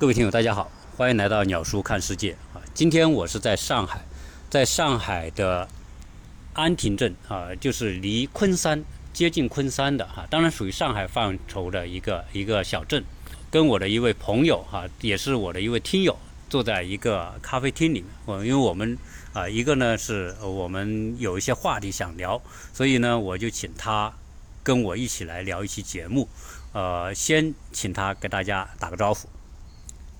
[0.00, 2.62] 各位听友，大家好，欢迎来到鸟叔看世界啊！
[2.72, 4.00] 今天我是在上海，
[4.48, 5.68] 在上海的
[6.52, 13.02] 安亭镇啊，就是离昆山接近昆山的哈，当然属于上海范畴的一个一个小镇。
[13.50, 16.16] 跟我的一位朋友哈，也是我的一位听友，
[16.48, 18.04] 坐在一个咖啡厅里面。
[18.24, 18.96] 我因为我们
[19.32, 22.40] 啊，一个呢是我们有一些话题想聊，
[22.72, 24.12] 所以呢我就请他
[24.62, 26.28] 跟我一起来聊一期节目。
[26.72, 29.28] 呃，先请他给大家打个招呼。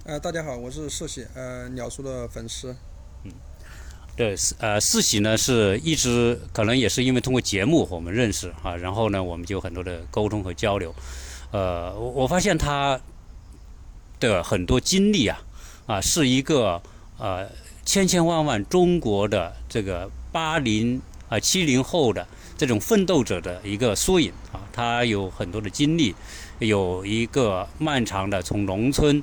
[0.08, 2.74] 呃，大家好，我是世喜，呃，鸟叔的粉丝。
[3.24, 3.32] 嗯，
[4.16, 10.94] 对，呃，世喜呢是一直可能也是因为通过节目我们认识啊，然后呢我们就很多的沟通和交流。
[11.50, 12.98] 呃，我我发现他。
[14.18, 15.40] 的很多经历啊，
[15.86, 16.82] 啊，是一个
[17.18, 17.48] 呃
[17.84, 24.58] 千千万万中国的这个八零啊七零后的这种奋斗者的一个缩影啊。
[24.72, 26.16] 他有很多的经历，
[26.58, 29.22] 有一个漫长的从农村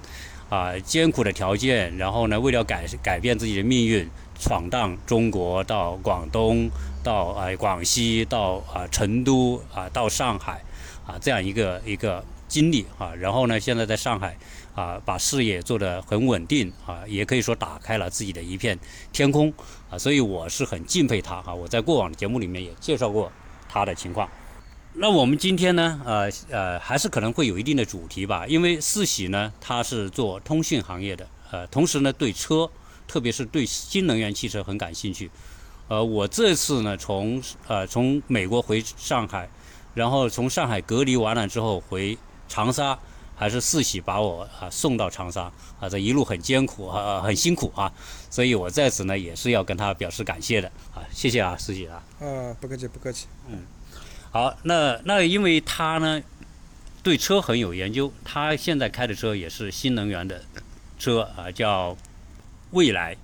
[0.49, 6.69] 啊艰苦的条件，然后呢为了改改变自己的命运，闯荡中国到广东，
[7.03, 10.61] 到啊广西，到啊成都啊到上海
[11.05, 13.13] 啊这样一个一个经历啊。
[13.15, 14.35] 然后呢现在在上海。
[14.75, 18.77] 啊，把事业做得很稳定啊，也可以说打开了自己的一片
[19.13, 19.53] 天空
[19.89, 21.53] 啊，所以我是很敬佩他啊。
[21.53, 23.31] 我在过往的节目里面也介绍过
[23.69, 24.29] 他的情况。
[24.97, 32.69] 那我们今天呢，呃呃，还是可能会有一定的主题吧，因为四喜呢，他是做通讯行业的，呃，同时呢，对车，
[33.05, 35.29] 特别是对新能源汽车很感兴趣。
[35.89, 39.49] 呃，我这次呢，从呃从美国回上海，
[39.93, 42.97] 然后从上海隔离完了之后回长沙。
[43.37, 47.91] 还是四喜把我啊送到长沙啊，这一路很艰苦啊，很辛苦啊，
[48.29, 52.01] 所以我在此呢也是要跟他表示感谢的啊，谢谢啊，四喜啊。
[52.21, 53.27] 啊，不客气，不客气。
[53.49, 53.59] 嗯，
[54.35, 56.21] 好，那那因为他呢
[57.01, 60.43] 对车很有研究，他现在开的车也是新能源的
[60.99, 61.95] 车啊，叫
[62.71, 63.15] 蔚来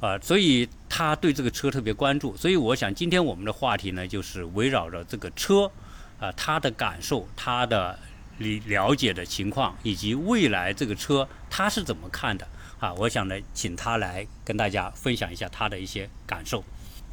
[0.00, 5.70] 啊，所以他对这个车特别关注，所以我想今天我们的话题呢就是围绕着这个车
[6.18, 7.96] 啊，他的感受，他的。
[8.38, 12.48] 理了解的情况以及未来这个车他是怎么看的
[12.80, 12.92] 啊？
[12.94, 16.64] 我想呢，请他来跟大家分享一下他的一些感受。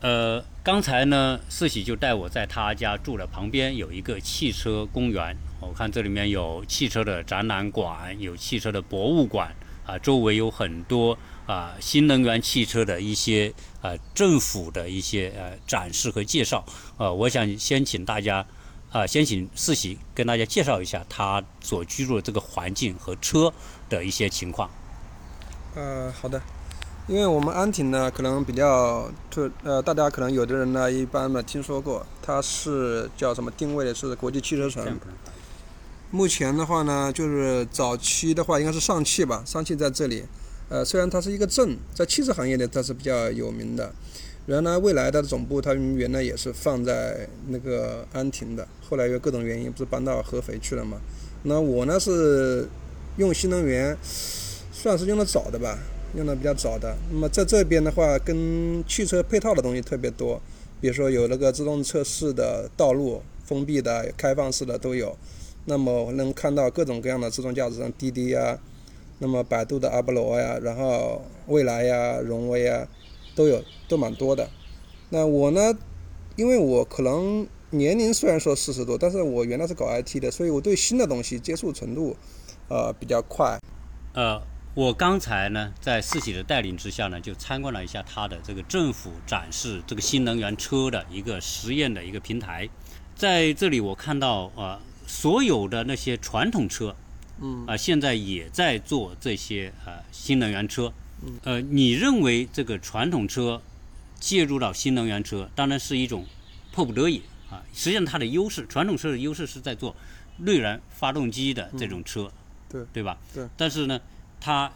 [0.01, 9.53] 呃，刚才呢，四喜就带我在他家住的旁边有一个汽车公园，我看这里面有汽车的展览馆，有汽车的博物馆
[9.85, 16.65] 啊，周围有很多啊新能源汽车的一些呃政府的一些呃展示和介绍。
[16.97, 18.45] 呃，我想先请大家。
[18.91, 23.53] 啊，先请四喜跟大家介绍一下他所居住的这个环境和车
[23.87, 24.67] 的一些情况。
[25.75, 26.41] 呃，好的，
[27.09, 34.95] 因为我们安亭呢，可能比较特，呃，大家可能有的人呢，一般呢听说过，它是叫什么定位的是国际汽车城。
[36.11, 40.23] 目前的话呢，就是早期的话应该是上汽吧，上汽在这里。
[40.69, 43.91] 呃，虽然它是一个镇，在汽车行业呢，它是比较有名的。
[44.45, 50.99] 原来未来的总部，它原来也是放在那个安亭的，后来因为各种原因，不是搬到合肥去了嘛？
[51.41, 52.69] 那我呢是
[53.17, 53.97] 用新能源，
[54.71, 55.79] 算是用的早的吧，
[56.15, 56.95] 用的比较早的。
[57.11, 60.41] 那么在这边的话，跟汽车配套的东西特别多，
[60.81, 65.17] 比如说有那个自动测试的道路，封闭的、开放式的都有。
[65.65, 68.59] 那么能看到各种各样的自动驾驶，像滴滴呀，
[69.19, 72.87] 那么百度的阿波罗呀，然后蔚来呀、荣威呀。
[73.35, 74.49] 都有，都蛮多的。
[75.11, 75.73] 那我呢？
[76.35, 82.17] 因为我可能年龄虽然说四十多，但是我原来是搞 IT 的，所以我对新的东西接触程度，
[82.67, 83.57] 呃，比较快。
[84.13, 84.41] 呃，
[84.75, 92.69] 我刚才呢，在四喜的带领之下呢，就参观了一下他的这个政府展示这个新能源车的一个实验的一个平台。
[93.15, 96.95] 在这里，我看到啊，所有的那些传统车，
[97.41, 100.93] 嗯，啊，现在也在做这些呃新能源车。
[101.43, 103.61] 呃，你认为这个传统车
[104.19, 106.25] 介入到新能源车，当然是一种
[106.71, 107.61] 迫不得已啊。
[107.73, 109.93] 实际上，它的优势，传统车的优势是在做
[110.37, 112.31] 内燃发动机的这种车，
[112.69, 113.17] 对对吧？
[113.33, 113.45] 对。
[113.57, 113.99] 但是呢，
[114.39, 114.71] 它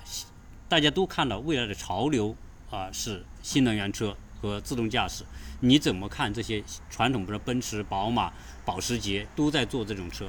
[0.68, 2.36] 大家都看到未来的潮流
[2.70, 5.24] 啊是新能源车和自动驾驶。
[5.62, 8.34] 你怎么看这些传统，比如奔驰、宝马、
[8.66, 10.28] 保时捷都在做这种车？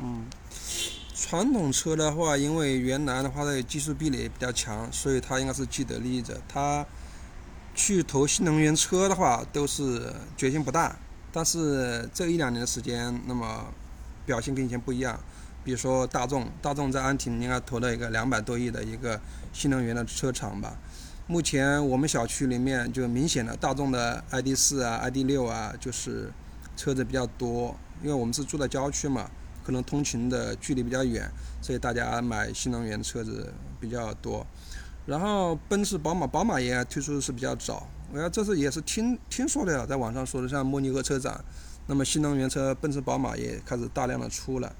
[0.00, 0.26] 嗯。
[1.18, 6.38] 传统车的话，因为原来的话的技术壁垒比较强，所以它应该是既得利益者。
[6.46, 6.84] 它
[7.74, 10.94] 去投新能源车的话，都是决心不大。
[11.32, 13.66] 但是这一两年的时间，那么
[14.26, 15.18] 表现跟以前不一样。
[15.66, 19.20] 比如说大众，大众在安亭应该投了一个两百多亿的一个
[19.52, 20.78] 新能源的车厂吧。
[21.26, 26.32] 目前我们小区里面就明显的大众的 ID 四啊、ID 六啊，就是
[26.76, 29.28] 车子比较多，因为我们是住在郊区嘛。
[29.64, 31.28] 可能通勤的距离比较远，
[31.60, 34.46] 所以大家买新能源车子比较多。
[35.04, 41.44] 然后奔驰、宝马，宝马也推出的是比较早，我要这次也是听听说的，在网上说的，像慕尼黑车展，
[41.88, 44.72] 那么新能源车奔驰、宝马也开始大量的出了。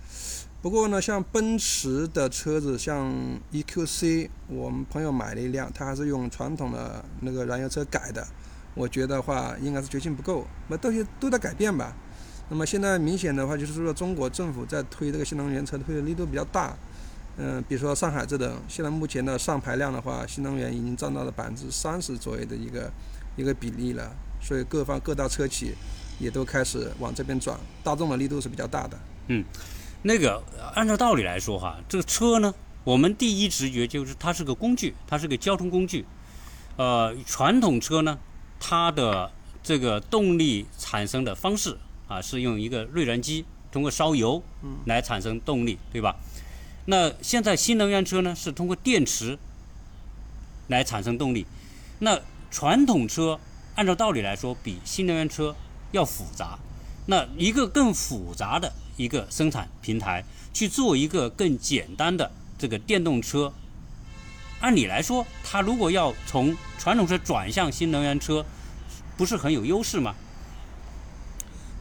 [0.63, 3.09] 不过呢，像奔驰的车子，像
[3.53, 8.27] EQC，我们朋友买了一辆，他还是用传统的那个燃油车改的。
[8.75, 11.95] 我觉得话应该是决心不够，那东西都在改变吧。
[12.49, 16.77] 那么现在明显的话，就是说中国政府在推这个新能源车推的力度比较大。
[17.37, 22.91] 嗯，比如说上海这等，现在目前的上牌量的话，新能源已经占到了百分之三十左右的一个
[23.37, 24.11] 一个比例了。
[24.41, 25.75] 所以各方各大车企
[26.19, 28.99] 也都开始往这边转，大众的力度是比较大的。
[29.29, 29.45] 嗯。
[30.07, 30.41] 那个
[30.73, 32.55] 按照道理来说哈，这个车呢，
[32.85, 36.07] 我们第一直觉就是它是个工具，它是个交通工具。
[36.77, 38.17] 呃，传统车呢，
[38.61, 39.33] 它的
[39.65, 41.77] 这个动力产生的方式
[42.07, 44.41] 啊，是用一个内燃机通过烧油
[44.85, 46.15] 来产生动力，对吧？
[46.85, 49.37] 那现在新能源车呢，是通过电池
[50.69, 51.45] 来产生动力。
[51.99, 52.21] 那
[52.53, 53.41] 传统车
[53.75, 55.57] 按照道理来说，比新能源车
[55.91, 56.57] 要复杂。
[57.07, 58.73] 那一个更复杂的。
[58.97, 63.53] 一个生产平台去做一个更简单的这个电动车，
[64.61, 68.45] 按理来说，它如果要从传统车转向新能源车，
[69.17, 70.15] 不是很有优势吗？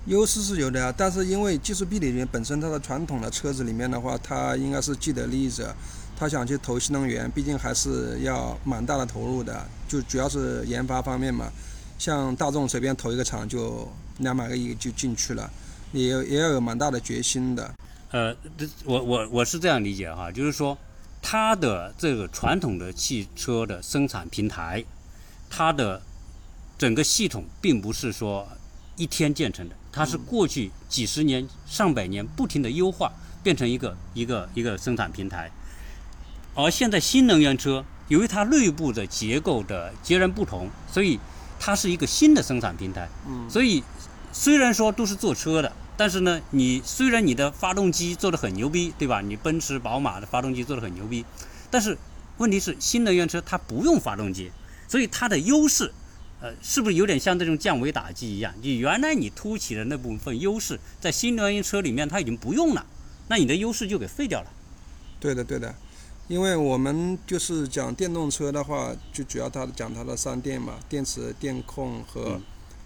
[0.07, 5.75] 优势是有的，但是因为技术壁垒里面本身它的传统的车子里面的话，它应该是既得利益者，
[6.15, 11.51] 他想去投新能源，毕竟还是要蛮大的投入的，就主要是研发方面嘛。
[11.97, 15.49] 像大众随便投一个厂就两百个亿就进去了。
[15.95, 17.73] 也也要有蛮大的决心的，
[18.11, 20.77] 呃，这我我我是这样理解哈，就是说，
[21.21, 24.83] 它的这个传统的汽车的生产平台，
[25.49, 26.01] 它的
[26.77, 28.45] 整个系统并不是说
[28.97, 33.11] 一天建成的，它是过去几十年、上百年不停的优化，
[33.41, 35.49] 变成一个一个一个生产平台。
[36.55, 41.17] 而现在新能源车，由于它内部的结构的截然不同，所以
[41.57, 43.07] 它是一个新的生产平台。
[43.27, 43.81] 嗯，所以
[44.33, 45.71] 虽然说都是做车的。
[45.97, 49.21] 但是呢，你虽然你的发动机做的很牛逼，对吧？
[49.21, 51.23] 你奔驰、宝马的发动机做的很牛逼，
[51.71, 51.97] 但是
[52.37, 54.51] 问题是新能源车它不用发动机，
[54.89, 55.89] 所以它的优势，
[56.41, 58.53] 呃，是不是有点像这种降维打击一样？
[58.61, 62.85] 你原来你凸起的那部分优势，在新能源车里面它已经不用了，
[63.29, 64.51] 那你的优势就给废掉了。
[65.17, 65.73] 对的，对的，
[66.27, 72.41] 因为我们就是讲电动车的话，就主要它讲它的三电嘛，电池、电控和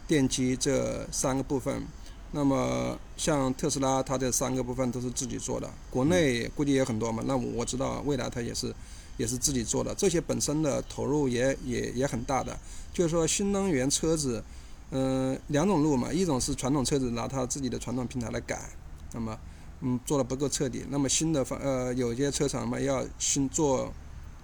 [0.07, 1.87] 电机这三个部分。
[2.31, 7.23] 那么像特斯拉，它这三个部分都是自己做的，国内估计也很多嘛。
[7.25, 8.71] 那我知道未来它也是，
[9.17, 9.95] 也是自己做的。
[9.95, 12.55] 这些本身的投入也 也也很大的。
[12.93, 14.43] 就是说新能源车子，
[14.91, 18.69] 嗯，两种路嘛，一种是传统车子拿它自己的传统平台来改，
[19.13, 19.35] 那么
[19.81, 20.85] 嗯做的不够彻底。
[20.89, 23.91] 那么新的方呃有些车厂嘛要新做，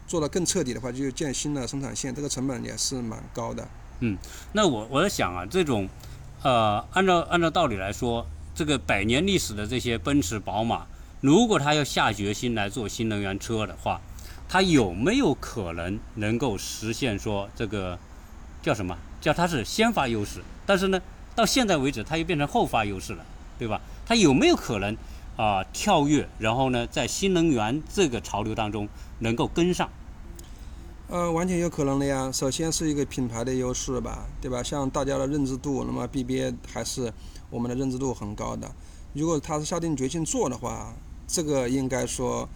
[0.07, 3.67] 做的更彻底的话，就建新的生产线，这个成本也是蛮高的。
[3.99, 4.17] 嗯，
[4.53, 5.87] 那我我在想啊，这种。
[6.45, 10.85] 呃，按照按照道理来说，这个百年历史的这些奔驰、宝马，
[11.19, 13.99] 如果他要下决心来做新能源车的话，
[14.47, 17.97] 他有没有可能能够实现说这个
[18.61, 18.95] 叫什么？
[19.19, 20.43] 叫它是先发优势？
[20.67, 21.01] 但是呢，
[21.33, 23.25] 到现在为止，它又变成后发优势了，
[23.57, 23.81] 对吧？
[24.05, 24.95] 它有没有可能
[25.37, 28.87] 啊跳跃，然后呢，在新能源这个潮流当中
[29.17, 29.89] 能够跟上？
[31.07, 32.31] 呃，完全有可能的呀。
[32.31, 34.63] 首先是一个品牌的优势吧，对吧？
[34.63, 37.13] 像大家的认知度，那么 BBA 还是
[37.51, 38.69] 我们的认知度很高的。
[39.13, 40.91] 如果他是下定决心做的话，
[41.27, 42.49] 这个应该说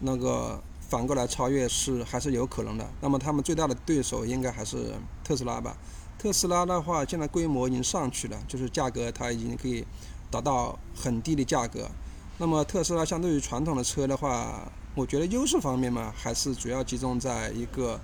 [0.00, 2.84] 那个反过来超越是还是有可能的。
[3.00, 5.76] 那么他们最大的对手应该还是特斯拉吧？
[6.18, 9.86] 特斯拉的话，现在规模已经上去了，就是价格它已经可以
[10.28, 11.88] 达到很低的价格。
[12.38, 17.98] 那么特斯拉相对于传统的车的话，我觉得优势方面嘛，还是主要集中在一个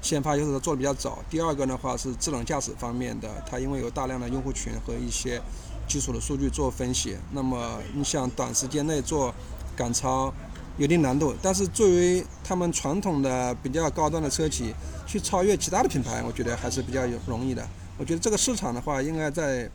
[0.00, 1.18] 先发优势做的比较早。
[1.28, 5.42] 第二个的话是智能驾驶方面的，它因为有大量的用户群和一些
[5.88, 9.34] 基础的数据做分析，那么你想短时间内做
[9.74, 10.32] 赶超
[10.78, 11.34] 有一定难度。
[11.42, 14.72] 但是作为他们传统的比较高端的车企
[15.04, 17.68] 去超越其他的品牌，我觉得还是比较容易的。
[17.98, 19.68] 我觉得这个市场的话，应该在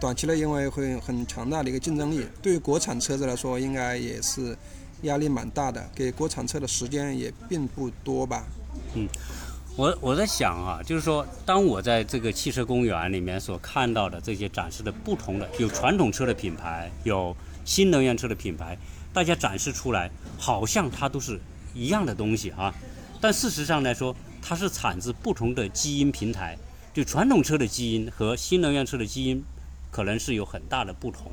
[0.00, 4.58] 短期内因为会很强大的一个竞争力，对于国产车子来说，应该也是。
[5.04, 8.44] 压力蛮大的，给国产车的时间也并不多吧。
[8.94, 9.08] 嗯，
[9.76, 17.34] 我我在想啊，就是说，当我在这个汽车公园里面所看到的这些展示的不同的，有传统车的品牌，有
[17.64, 18.76] 新能源车的品牌，
[19.12, 21.40] 大家展示出来，好像它都是
[21.74, 22.74] 一样的东西啊。
[23.20, 26.56] 但事实上来说，它是产自不同的基因平台，
[26.92, 29.42] 就传统车的基因和新能源车的基因，
[29.90, 31.32] 可能是有很大的不同，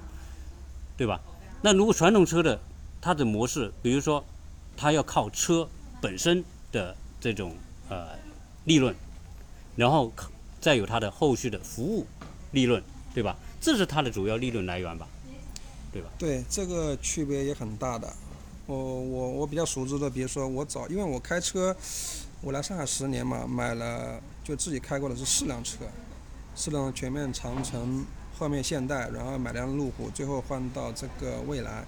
[0.96, 1.20] 对吧？
[1.62, 2.60] 那如果传统车的
[3.02, 4.24] 它的模式，比如说
[4.78, 5.68] 它要靠车
[6.00, 7.56] 本身的这种
[7.90, 8.10] 呃
[8.66, 8.96] 利润，
[9.76, 10.14] 然后
[10.62, 12.06] 再有它的后续的服务
[12.52, 12.82] 利润，
[13.14, 13.36] 对吧？
[13.60, 15.08] 这是它的主要利润来源吧，
[15.92, 16.10] 对吧？
[16.20, 18.14] 对，这个区别也很大的。
[18.68, 21.76] 我我我比较熟知的，比如说我早，因为我开车，
[22.42, 25.80] 我来上海十年嘛，买了就自己开过的是四辆车，
[26.56, 28.06] 四辆全面长城，
[28.38, 31.84] 后面现代，然后买辆路虎，最后换到这个蔚来。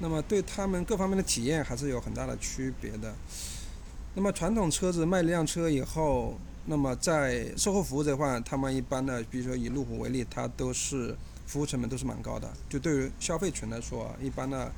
[0.00, 3.14] 那么对他们各方面的体验还是有很大的区别的。
[4.14, 12.50] 那么传统车子卖一辆车以后，那么在售后服务这块，他们一般的，比如说以路虎为例，它都是服务成本都是蛮高的。
[12.68, 14.72] 就对于消费群来说，一般的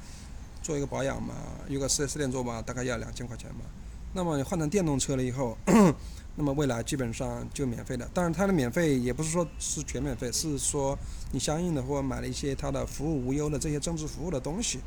[0.62, 1.34] 做一个保养嘛，
[1.68, 3.64] 有个 4S 店做吧，大概要两千块钱吧。
[4.12, 5.56] 那么你换成电动车了以后，
[6.36, 8.08] 那么未来基本上就免费的。
[8.12, 10.98] 当然它的免费也不是说是全免费，是说
[11.32, 14.80] 你相应的或买了一些它的服务无忧的这些增值服务的东西。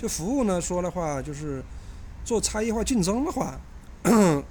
[0.00, 1.62] 就服务呢说的话，就是
[2.24, 3.60] 做差异化竞争的话，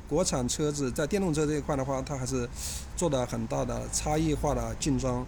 [0.08, 2.48] 国产车子在电动车这一块的话，它还是
[2.96, 5.26] 做的很大的差异化的竞争。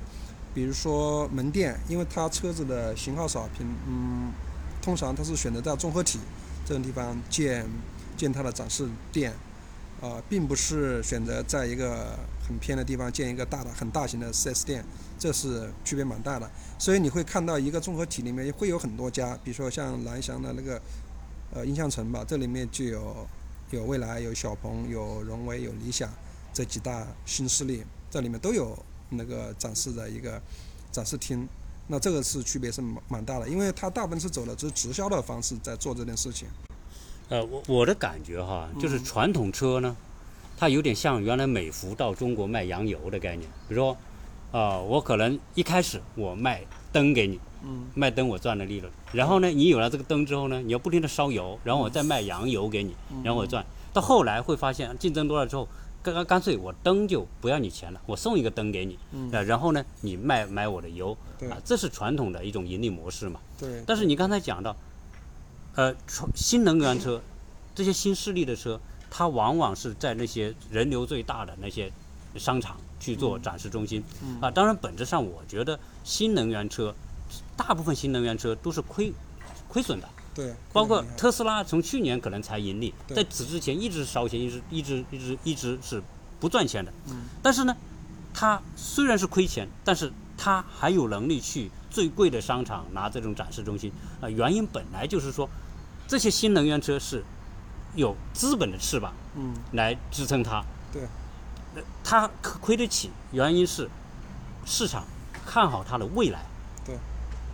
[0.54, 4.32] 比如说门店，因为它车子的型号少，品嗯，
[4.80, 6.20] 通常它是选择在综合体
[6.66, 7.66] 这种地方建
[8.16, 9.34] 建它的展示店，
[10.02, 12.20] 啊，并不是选择在一个
[12.52, 14.84] 很偏的地方建一个大的很大型的 4S 店，
[15.18, 16.50] 这是区别蛮大的。
[16.78, 20.82] 所以你会看到一个综合体里面会有很多家，比如说像蓝翔的那个
[21.54, 23.28] 呃印象城吧，这里面就有
[23.70, 26.12] 有蔚来、有小鹏、有荣威、有理想
[26.54, 28.78] 这几大新势力，这里面都有
[29.10, 30.42] 那个展示的一个
[30.92, 31.48] 展示厅。
[31.88, 36.48] 那这个是区别是蛮蛮大的，因为它大部分是走的是直销的方式在做这件事情。
[37.30, 39.96] 呃，我我的感觉哈，就是传统车呢，
[40.62, 43.98] 它有点像原来美孚到中国卖洋油的概念，比如说。
[44.52, 53.66] 呃，我可能一开始我卖灯给你，嗯，卖灯我赚了利润，然后呢，你有了这个灯之后呢，你要不停的烧油，然后我再卖洋油给你，然后我赚。
[53.94, 55.70] 到后来会发现竞争多了之后，
[56.04, 59.00] 干干干脆我灯就不要你钱了，我送一个灯给你，
[59.32, 61.18] 啊，然后呢，你卖买我的油，
[61.50, 63.40] 啊，这是传统的一种盈利模式嘛。
[63.58, 63.82] 对。
[63.88, 64.76] 但是你刚才讲到，
[65.76, 65.96] 呃，
[66.36, 67.22] 新能源车，
[67.74, 68.78] 这些新势力的车，
[69.12, 71.92] 它往往是在那些人流最大的那些
[72.38, 72.76] 商场。
[73.02, 74.04] 去做展示中心，
[74.40, 76.94] 啊，当然本质上我觉得新能源车，
[77.58, 79.12] 大部分新能源车都是亏
[79.68, 86.00] 亏损的，对，包括特斯拉从去年可能才盈利，在此之前一直烧钱，一直一直一直一直是
[86.40, 87.76] 不赚钱的，嗯，但是呢，
[88.36, 93.92] 它虽然是亏钱，但是它还有能力去最贵的商场拿这种展示中心，
[94.22, 95.50] 啊，原因本来就是说，
[96.08, 97.24] 这些新能源车是
[97.96, 101.02] 有资本的翅膀，嗯，来支撑它，对。
[102.04, 103.90] 它亏得起，原因是
[104.66, 105.06] 市场
[105.46, 106.44] 看好它的未来，
[106.84, 106.98] 对，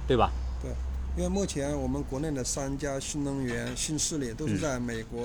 [0.08, 0.32] 对吧？
[0.60, 0.72] 对，
[1.16, 5.24] 因为目前我们国内的三家新能源新势力都是在美国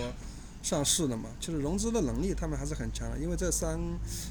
[0.63, 3.81] 上市的嘛，其实融资的能力他们还是很强的，因为这三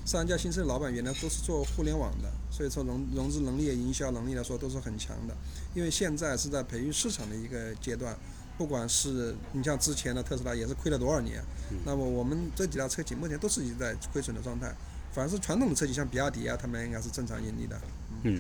[0.06, 5.36] 三家新势力老板原来都是做互联网的，所以说融融资能力、营销能力来说都是很强的。
[5.74, 8.16] 因为现在是在培育市场的一个阶段。
[8.62, 11.44] 不管是你像之前的特斯拉也是亏了多少年，
[11.84, 14.72] 那么我们这几辆车企目前都是一直在亏损的状态。
[15.12, 17.82] 反而是传统的车企，像比亚迪啊，他们应该是正常盈利的。
[18.22, 18.39] 嗯，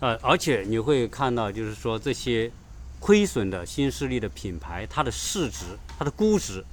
[0.00, 2.50] 呃，而且你会看到，就是说这些
[2.98, 5.66] 亏损的新势力的品牌，它的市值、
[5.98, 6.64] 它的估值，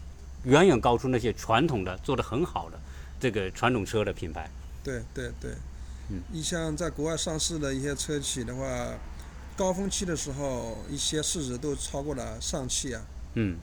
[0.46, 2.80] 远远高出那些传统的做得很好的
[3.20, 4.50] 这个传统车的品牌。
[4.82, 5.52] 对对对，
[6.08, 8.88] 嗯，你像在国外上市的一些车企的话。
[9.60, 13.02] 高峰期的时候，一些市值都超过了上汽啊。
[13.34, 13.58] 嗯，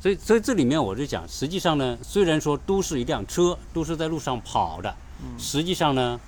[0.00, 4.92] 所以所以这里面我就讲，实际上呢，虽然说都是一辆车，都是在路上跑的，
[5.38, 6.18] 实际上呢，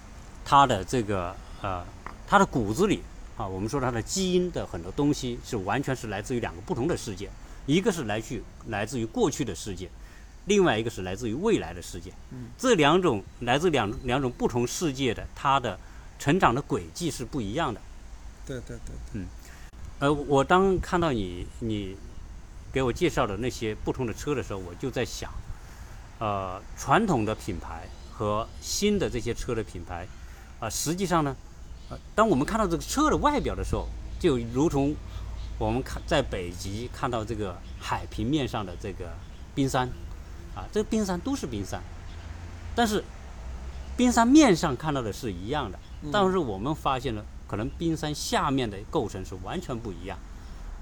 [0.44, 1.84] 它的这个呃，
[2.28, 3.02] 它的骨子里
[3.36, 7.28] 啊，我们说它的基因的很多东西是完全是来自于两个不同的世界，
[7.66, 9.90] 一个是来去来自于过去的世界，
[10.44, 12.12] 另外一个是来自于未来的世界。
[12.56, 15.76] 这两种来自两两种不同世界的，它的
[16.20, 17.80] 成长的轨迹是不一样的。
[18.50, 19.26] 对对对，嗯，
[20.00, 21.96] 呃，我当看到你你
[22.72, 25.30] 给我介绍的那些不同的车的时候，我就在想，
[26.18, 30.04] 呃，传统的品牌和新的这些车的品牌，
[30.58, 31.36] 啊，实际上呢，
[31.90, 33.86] 呃，当我们看到这个车的外表的时候，
[34.18, 34.96] 就如同
[35.56, 39.12] 我们看在北极看到这个海平面上的这个
[39.54, 39.88] 冰山，
[40.56, 41.80] 啊，这个冰山都是冰山，
[42.74, 43.04] 但是
[43.96, 45.78] 冰山面上看到的是一样的，
[46.10, 47.24] 但是我们发现了。
[47.50, 50.16] 可能冰山下面的构成是完全不一样，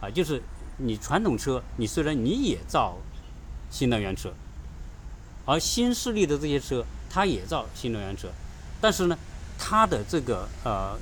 [0.03, 0.43] 啊，就是
[0.77, 2.99] 你传统车，你虽然你也造
[3.71, 4.35] 新能源车，
[5.47, 8.29] 而新势力的这些车，它也造新能源车，
[8.83, 9.17] 但是呢，
[9.59, 10.95] 它的这个呃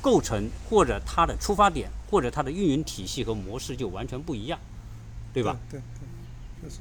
[0.00, 4.58] 构成或者它的出发点或者它的运营体系和模式就完全不一样，
[5.34, 5.58] 对吧？
[5.70, 6.80] 对对，就是。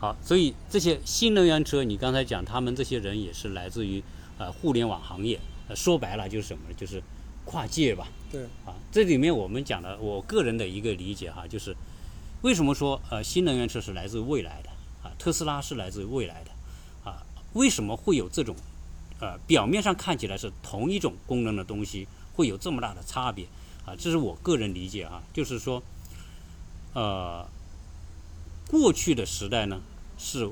[0.00, 4.02] 好，所以这些新能源车，你刚才讲，他们这些人也是来自于
[4.38, 6.74] 呃互联网行业，呃说白了就是什么呢？
[6.76, 7.00] 就是
[7.44, 8.08] 跨界吧。
[8.30, 8.44] 对。
[8.64, 11.76] 啊，这里面我们讲的，我个人的一个理解哈，就是
[12.42, 14.70] 为什么说呃新能源车是来自未来的
[15.02, 15.12] 啊？
[15.18, 16.50] 特斯拉是来自未来的
[17.10, 17.22] 啊？
[17.52, 18.56] 为什么会有这种
[19.20, 23.46] 呃表面上看起来是同一种功能的东西，会有这么大的差别
[23.84, 23.94] 啊？
[23.96, 25.82] 这是我个人理解啊，就是说
[26.92, 27.46] 呃
[28.68, 29.80] 过去的时代呢。
[30.16, 30.48] 是，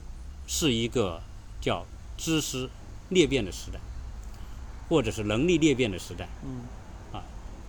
[0.49, 1.23] 是一个
[1.61, 1.87] 叫
[2.19, 2.69] 知识
[3.11, 3.79] 裂变的时代，
[4.89, 6.29] 或者是能力裂变的时代。
[6.45, 6.63] 嗯。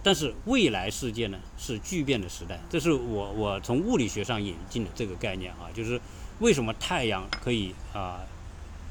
[0.03, 5.99] 啊，但是未来世界呢是聚变的时代，这是我我从物理学上引进的这个概念啊，就是
[6.39, 8.19] 为什么太阳可以啊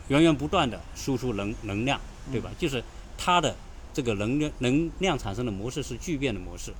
[0.08, 2.00] 源源不断的输出能能量，
[2.30, 2.50] 对吧？
[2.58, 2.82] 就是
[3.18, 3.54] 它的
[3.92, 6.72] 这个能量能量产生的模式是聚变的模式。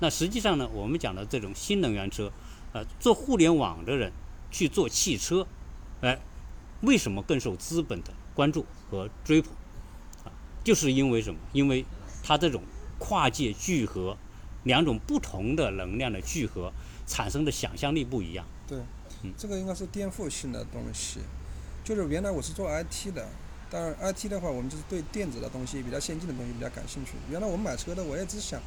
[0.00, 2.30] 那实际上呢，我们讲的这种新能源车，
[2.72, 4.12] 呃，做互联网的人
[4.50, 5.46] 去做汽车。
[6.02, 6.18] 哎，
[6.82, 9.52] 为什么更受资本的关注和追捧？
[10.24, 10.28] 啊，
[10.62, 11.40] 就是因为什么？
[11.54, 11.86] 因为
[12.22, 12.62] 它这种
[12.98, 14.16] 跨界聚合，
[14.64, 16.72] 两种不同的能量的聚合
[17.06, 18.46] 产生的想象力不一样。
[18.66, 18.78] 对，
[19.36, 21.20] 这个应该是颠覆性的东西。
[21.84, 23.26] 就是原来我是做 IT 的。
[23.68, 27.14] 当然，IT 的话，我们就是对电子的东西、比较先进的东西比较感兴趣。
[27.28, 28.60] 原来我们买车的，我也只想，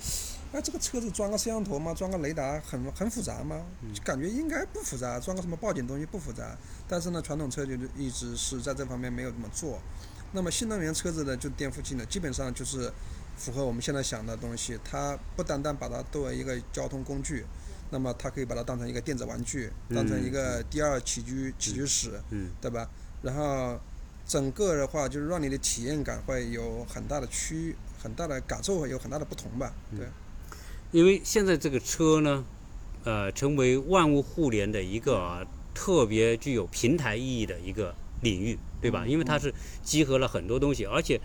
[0.52, 1.94] 哎，这个车子装个摄像头吗？
[1.94, 3.66] 装个雷达很很复杂吗？
[4.04, 6.58] 感觉应该不复杂，装个什么报警东西不复杂。
[6.86, 9.80] 但是呢，传统车就一直是在这方面没有这么做。
[10.34, 12.92] 那么新能源车子呢，就颠覆性的，基本上就是
[13.40, 14.78] 符合我们现在想的东西。
[14.84, 17.46] 它不单单把它作为一个交通工具，
[17.90, 22.22] 那么它可以把它当成一个电子玩具，当成一个第二起居起居室，
[22.62, 22.88] 对吧？
[23.24, 23.80] 然后。
[24.30, 29.74] 整个的话，就是让你的体验感会有很大的区，很大的感受会有很大的不同吧？
[29.98, 30.06] 对。
[30.92, 32.46] 因为现在这个车呢，
[33.06, 39.04] 呃，成为万物互联的一个特别具有平台意义的一个领域，对吧？
[39.08, 41.20] 因为它是集合了很多东西，而且，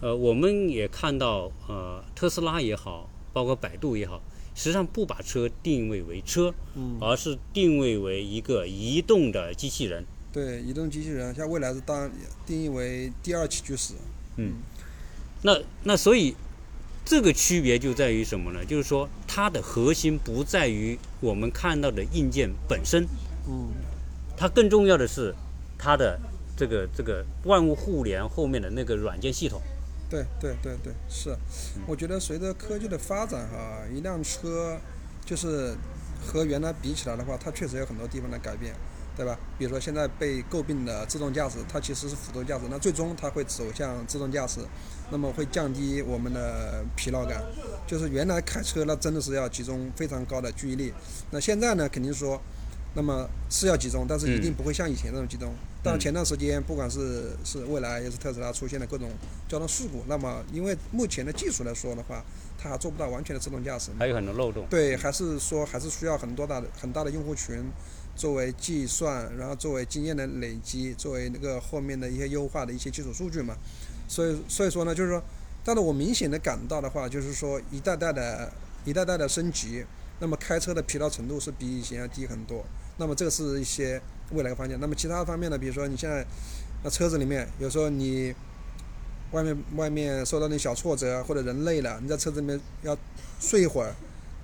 [0.00, 4.20] 呃，我们也看到，呃，特斯拉也好，包括百度也好，
[4.54, 10.04] 实际上不把车定位为车，嗯而是定位为一个移动的机器人。
[10.32, 12.10] 对，移动机器人，像未来是当
[12.44, 13.94] 定义为第二起居室。
[14.36, 14.56] 嗯，
[15.40, 16.36] 那那所以
[17.06, 18.62] 这个区别就在于什么呢？
[18.62, 23.06] 就是说它的核心不在于我们看到的硬件本身。
[23.48, 23.70] 嗯，
[24.36, 25.34] 它更重要的是
[25.78, 26.20] 它的
[26.54, 29.62] 这个这个万物互联后面的那个软件系统。
[30.08, 31.36] 对对对对，是。
[31.86, 34.78] 我觉得随着科技的发展哈，一辆车
[35.24, 35.74] 就是
[36.24, 38.74] 和原来比起来的话，它确实有很多地方的改变。
[39.16, 39.38] 对吧？
[39.56, 44.60] 比如说现在被诟病的自动驾驶，它其实是辅助驾驶，那最终它会走向自动驾驶，
[45.10, 47.42] 那么会降低我们的疲劳感。
[47.86, 50.92] 就是原来开车那真的是要集中非常高的注意力，
[51.30, 52.38] 那现在呢，肯定说，
[52.96, 55.52] 那么是要集中，但是一定不会像以前那种集中。
[55.84, 59.08] 但前段时间，不管是是蔚来也是特斯拉出现了各种
[59.48, 62.24] 交通事故，那么因为目前的技术来说的话，
[62.58, 64.66] 它还做不到完全的自动驾驶，还有很多漏洞。
[64.68, 67.62] 对，还是说还是需要很多大的很大的用户群。
[68.16, 73.54] 作为计算，然后作为经验的累积，作为那个后面的一些优化的一些基础数据嘛，
[74.08, 75.22] 所以所以说呢，就是说，
[75.62, 78.50] 但是我明显的感到的话，就是说一代代的
[78.86, 79.84] 一代代的升级，
[80.18, 82.64] 那么开车的疲劳程度是比以前要低很多。
[82.98, 84.00] 那么这个是一些
[84.32, 84.80] 未来的方向。
[84.80, 86.24] 那么其他方面呢，比如说你现在
[86.82, 88.34] 那车子里面，有时候你
[89.32, 92.96] 外面外面受到点小挫折或者人累了，你在车子里面要
[93.38, 93.94] 睡一会儿。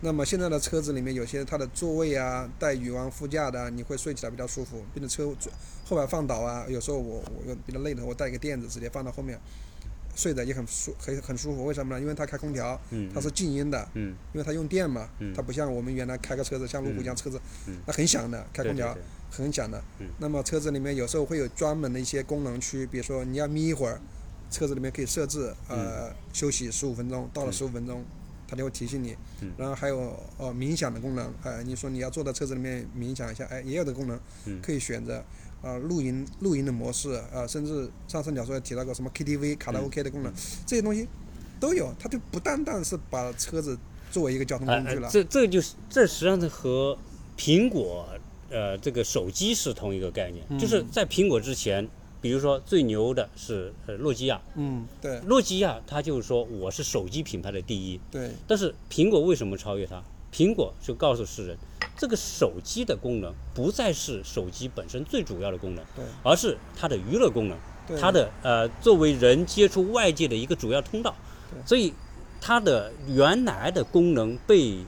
[0.04, 4.84] 那么现在的车子里面有些它的座位啊，带雨王副驾的，你会睡起来比较舒服。
[4.92, 5.32] 并且车
[5.84, 9.38] 后排放倒啊，有时候我我比较累的，我带一个垫子直接放到后面，
[10.14, 11.64] 睡的也很舒很很舒服。
[11.64, 12.00] 为什么呢？
[12.00, 12.80] 因为它开空调，
[13.14, 13.88] 它是静音的，
[14.32, 17.40] 因为它用电嘛，它不像我们原来开个车子像路虎一样车子，
[17.86, 18.96] 那很响的，开空调
[19.30, 19.82] 很响的。
[20.18, 24.00] 那么车子里面有时候会有专门的一些功能区，比如说你要眯一会儿，
[24.50, 28.04] 车子里面可以设置呃休息十五分钟，到了十五分钟。
[28.44, 29.16] 它就会提醒你，
[29.56, 34.20] 然后还有哦冥想的功能，哎，你说你要坐在车子里面冥想一下，哎，也有的功能
[34.60, 35.24] 可以选择，
[35.62, 40.32] 啊，露营露营的模式，呃，甚至上次鸟叔也提到过什么 KTV 卡拉 OK 的功能，
[40.66, 41.08] 这些东西
[41.60, 43.78] 都有，它就不单单是把车子
[44.10, 45.08] 作为一个交通工具了。
[45.10, 46.98] 这这就是这实际上是和
[47.36, 48.06] 苹果
[48.50, 51.88] 呃这个手机是同一个概念，就是在苹果之前。
[52.20, 58.30] 比如说最牛的是呃诺基亚，嗯，对，诺基亚它就是说我是手机品牌的第一，对。
[58.46, 60.00] 但是苹果为什么超越它？
[60.32, 61.58] 苹果就告诉世人，
[61.96, 67.56] 这个手机的功能不再是手机本身最主要的功能，对，而是它的娱乐功能，
[68.00, 71.14] 它的呃作为人接触外界的一个主要通道，
[71.66, 71.92] 所以
[72.40, 74.78] 它的原来的功能被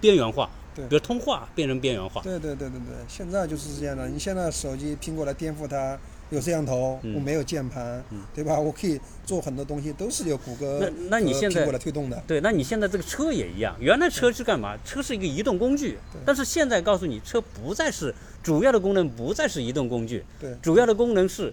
[0.00, 0.86] 边缘化，对。
[0.88, 2.22] 比如通话变成边缘化。
[2.22, 4.08] 对对对对对，现在就是这样的。
[4.08, 5.98] 你现在手机苹果来颠覆它，
[6.30, 7.14] 有摄像头，嗯。
[7.14, 8.02] 我没有键盘，
[8.34, 8.58] 对吧？
[8.58, 12.22] 我可以做很多东西，都是由谷歌那那你和现在苹果来推动的。
[12.26, 14.76] 对，那你现在这个车也一样，原来车是干嘛？
[14.84, 20.54] 车是一个移动工具，但是现在告诉你，车不再是主要的功能，不再是移动工具，对。
[20.60, 21.52] 主要的功能是，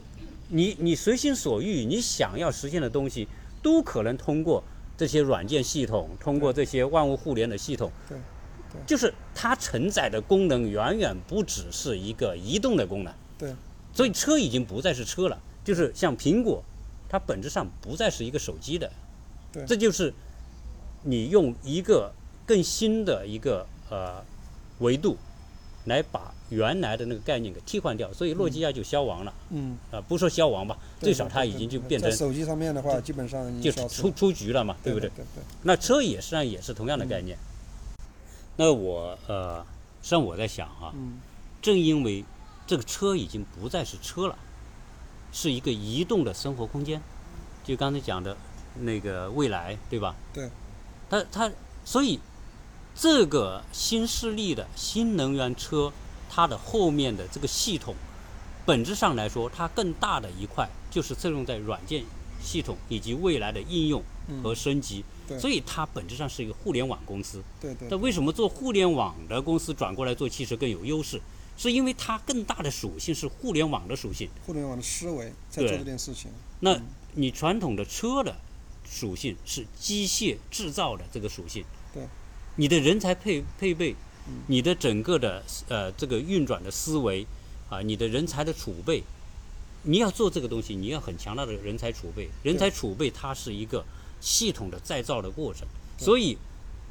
[0.49, 3.27] 你你随心所欲，你想要实现的东西，
[3.61, 4.63] 都可能通过
[4.97, 8.17] 这些软件系统，通过这些万物互联的系统，对。
[8.17, 8.81] 对。
[8.87, 13.53] 就是它承载的功能远远不只是一个移动的功能，对
[13.93, 16.63] 所以车已经不再是车了，就是像苹果，
[17.09, 18.91] 它本质上不再是一个手机的，
[19.51, 19.65] 对。
[19.65, 20.13] 这就是
[21.03, 22.11] 你用一个
[22.45, 24.23] 更新的一个呃
[24.79, 25.17] 维度
[25.85, 29.33] 来把原来的那个概念给替换掉，所以诺基亚就消亡了。
[29.49, 35.09] 嗯，啊、不说消亡吧，最少它已经就变成在手机上面的话，基本上就出，出局了嘛，对不对？
[35.09, 35.17] 对？
[35.17, 35.43] 对对。
[35.63, 37.37] 那车也实际上也是同样的概念。
[38.57, 39.59] 那我呃，
[40.01, 41.19] 实际上我在想啊，嗯。
[41.61, 42.25] 正因为
[42.71, 44.37] 这个车已经不再是车了，
[45.33, 47.01] 是一个移动的生活空间，
[47.65, 48.37] 就刚才讲的
[48.79, 50.15] 那个未来，对吧？
[50.31, 50.49] 对。
[51.09, 51.51] 它它
[51.83, 52.17] 所以
[52.95, 55.91] 这个新势力的新能源车，
[56.29, 57.93] 它的后面的这个系统，
[58.65, 62.05] 本质上来说，它更大的一块就是侧重在软件
[62.41, 65.03] 系统以及未来的应用嗯和升级。
[65.27, 67.43] 对所以它本质上是一个互联网公司。
[67.59, 71.21] 对对那为什么做互联网的公司转过来做汽车更有优势？
[71.61, 74.27] 是因为它更大的属性是互联网的属性。
[74.47, 76.31] 互联网的思维在做这件事情。
[76.61, 76.75] 那
[77.13, 78.35] 你传统的车的
[78.83, 81.63] 属性是机械制造的这个属性。
[81.93, 82.03] 对。
[82.55, 83.95] 你的人才配配备
[84.27, 87.27] 嗯，你的整个的呃这个运转的思维
[87.69, 89.03] 啊，你的人才的储备，
[89.83, 92.27] 你要做这个东西，你要很强大的人才储备。
[92.41, 93.85] 人才储备它是一个
[94.19, 95.67] 系统的再造的过程，
[95.99, 96.39] 所以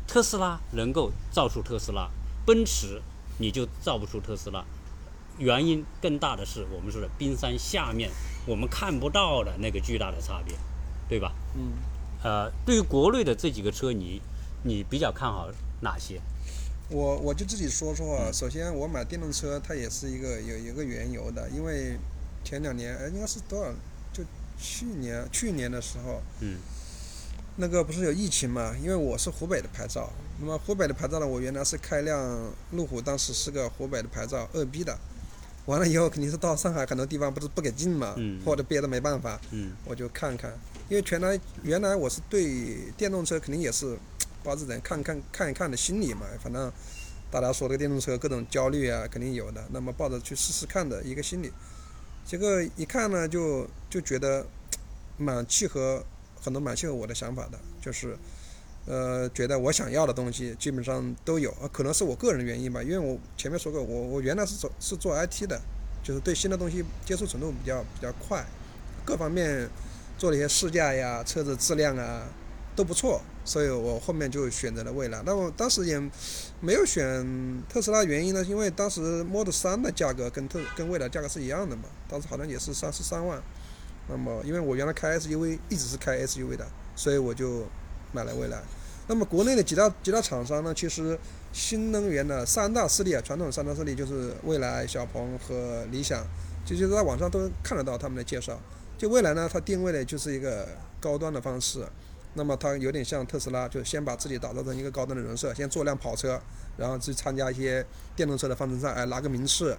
[0.07, 2.09] 特斯拉能够造出特斯拉，
[2.47, 3.03] 奔驰
[3.41, 4.65] 你就造不出特斯拉。
[5.39, 8.11] 原因更大的是我们说的冰山下面
[8.47, 10.55] 我们看不到的那个巨大的差别，
[11.09, 11.33] 对吧？
[11.57, 11.73] 嗯，
[12.23, 14.21] 呃，对于国内的这几个车，你
[14.63, 15.49] 你比较看好
[15.81, 16.21] 哪些？
[16.91, 21.97] 我我就自己说说嗯啊，首先我买电动车，它也是一个有有一个缘由的，因为
[22.45, 23.73] 前两年，哎，应该是多少？
[24.13, 24.23] 就
[24.59, 26.59] 去年去年的时候，嗯
[27.61, 28.75] 那个不是有疫情嘛？
[28.83, 34.99] 因为我是湖北的牌照，那么湖北的牌照呢，我原来是开辆路虎，当时是个湖北的牌照二 B 的，
[35.67, 38.41] 完了以后肯定是到上海很多地方不是不给进嘛，嗯。
[38.43, 39.73] 或者憋得没办法，嗯。
[39.85, 40.51] 我就看看，
[40.89, 43.95] 因为原来原来我是对电动车肯定也是
[44.43, 46.73] 抱着人看看看一看的心理嘛，反正
[47.31, 51.53] 大家说这个电动车各种焦虑啊，肯定有的，那么抱着去试试看的一个心理，
[52.25, 54.47] 结果一看呢，就就觉得
[55.19, 56.03] 蛮契合，
[56.41, 58.17] 很多蛮契合我的想法的，就是。
[58.87, 65.61] 呃，觉得我想要的东西基本上都有，呃可能是我个人原因吧，因为我前面说过，我我原来是做是做 IT 的，
[66.03, 68.43] 就是对新的东西接触程度比较比较快，
[69.05, 69.69] 各方面
[70.17, 72.27] 做了一些试驾呀，车子质量啊
[72.75, 75.23] 都不错，所以我后面就选择了蔚来。
[75.27, 76.01] 那我当时也
[76.61, 83.41] 没有选特斯拉，原因呢，因为当时 Model 3的价格跟特跟蔚来价格是一样的嘛，当时好像也是三十三万。
[84.11, 87.67] 那么因为我原来开 SUV 一直是开 SUV 的，所以我就
[88.13, 88.61] 买了蔚来。
[89.07, 91.19] 那么国内的几大几大厂商呢，其实
[91.53, 96.25] 新能源的三大势力啊，传统三大势力就是蔚来、小鹏和理想，
[96.65, 98.61] 其实在网上都看得到他们的介绍。
[98.97, 100.69] 就蔚来呢，它定位的就是一个
[101.01, 101.85] 高端的方式，
[102.35, 106.41] 那么它有点像特斯拉，就先把自己打造成一个高端的人设，先做辆跑车，
[106.77, 109.77] 然后去参加一些电动车的方程式，哎，拿个名次，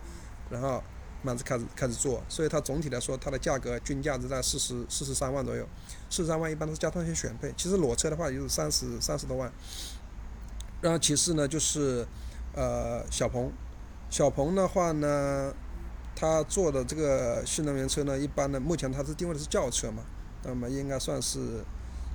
[0.49, 0.83] 然后
[1.21, 2.21] 慢慢开始开始做。
[2.27, 5.67] 所以它总体来说，它的价格均价是在四十四十三万左右。
[6.09, 9.51] 四十三万一般都是加上一些选配，其实裸车的话也就是三十三十多万。
[10.81, 12.05] 然后其次呢就是，
[12.53, 13.51] 呃小鹏，
[14.09, 15.53] 小鹏的话呢，
[16.15, 20.03] 它做的这个新能源车呢，一般呢目前它是定位的是轿车嘛，
[20.43, 21.63] 那么应该算是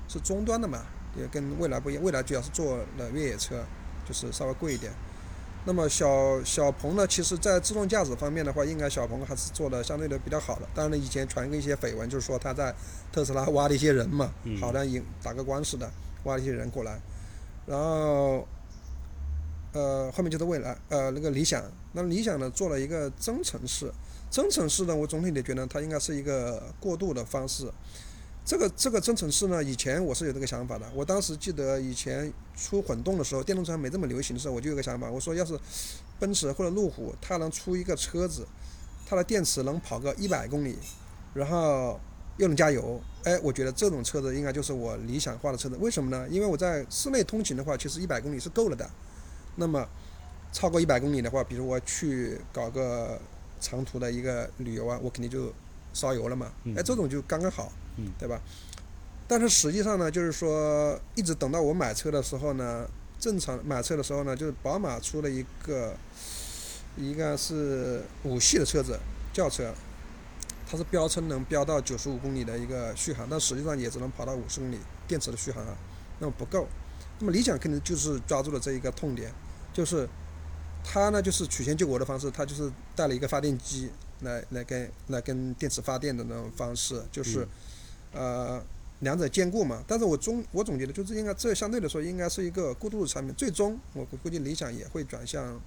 [0.08, 0.82] 是中端的嘛，
[1.16, 3.64] 也跟蔚来不一样，蔚来主要是做的越野车，
[4.04, 4.92] 就是稍微贵一点。
[5.68, 10.68] 那么小小鹏呢，其实在自动驾驶方面的话，应该小鹏还是做的相对的比较好的。
[10.72, 12.72] 当然了，以前传过一些绯闻，就是说他在
[13.12, 15.90] 特斯拉挖了一些人嘛，嗯好像赢打个官司的，
[16.22, 17.00] 挖了一些人过来，
[17.66, 18.46] 然后
[19.72, 23.92] 呃后面就是蔚来，呃那个理想，那理想呢做了一个增程式，
[24.30, 27.68] 增程式呢我总体的觉得它应该是一个过渡的方式。
[28.46, 30.86] 这个这个增程式呢，以前我是有这个想法的。
[30.94, 35.58] 我当时记得以前出混动的时候，电动车还没这么流行的时候，我就有个想法，我说要是
[36.20, 38.46] 奔驰或者路虎，它能出一个车子，
[39.04, 40.78] 它的电池能跑个一百公里，
[41.34, 41.98] 然后
[42.36, 45.76] 又能加油，哎，我觉得这种车子应该就是我理想化的车子。
[45.80, 46.24] 为什么呢？
[46.30, 48.88] 因为我在室内通勤的话，其实一百公里是够了的。
[49.56, 49.84] 那么
[50.52, 53.20] 超过一百公里的话，比如我去搞个
[53.60, 55.52] 长途的一个旅游啊，我肯定就
[55.92, 56.52] 烧油了嘛。
[56.76, 57.72] 哎，这种就刚刚好，
[58.18, 58.40] 对吧？
[59.28, 65.94] 但是实际上呢，就是说，一直等到我买车的时候呢，正常买车的时候呢，就是宝马出了一个，
[66.96, 68.98] 一个是五系的车子，
[69.32, 69.74] 轿车，
[70.70, 74.78] 它是标称能飙到九十五公里的一个续航，但实际上也只能跑到五十公里，
[75.08, 75.76] 电池的续航啊，
[76.20, 76.68] 那么不够。
[77.18, 79.32] 那么理想肯定就是抓住了这一个痛点，
[79.72, 80.08] 就是
[80.84, 87.48] 它呢就是曲线救国的方式，它就是带了一个发电机来来跟来跟电池发电的那种方式，就是
[88.16, 88.62] 呃。
[89.00, 95.60] 两者兼顾嘛，但是我总我总结的就是应该这相对来说应该是一个过渡的产品，最终我估计理想也会转向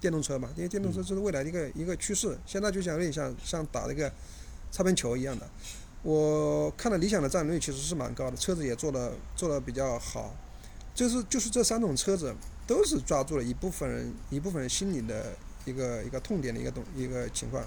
[0.00, 2.38] 电动车嘛，因为电动车就是未来的一个一个趋势。
[2.46, 4.08] 现在就像有点像像打那个
[4.70, 5.48] 擦边球一样的。
[6.04, 10.32] 我看了理想的占有率其实是蛮高的，车子也做的做的比较好，
[10.94, 12.32] 就是 就是这三种车子
[12.68, 17.64] 都是抓住了一部分人一部分人心里的一个一个痛点的一个东一个情况。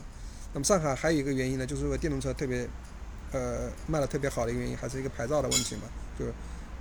[0.54, 2.66] 那么上海还有一个原因呢，就是说电动车特别。
[3.32, 5.84] 呃，卖的特别好的一个原因还是一个牌照的问题嘛，
[6.18, 6.34] 就是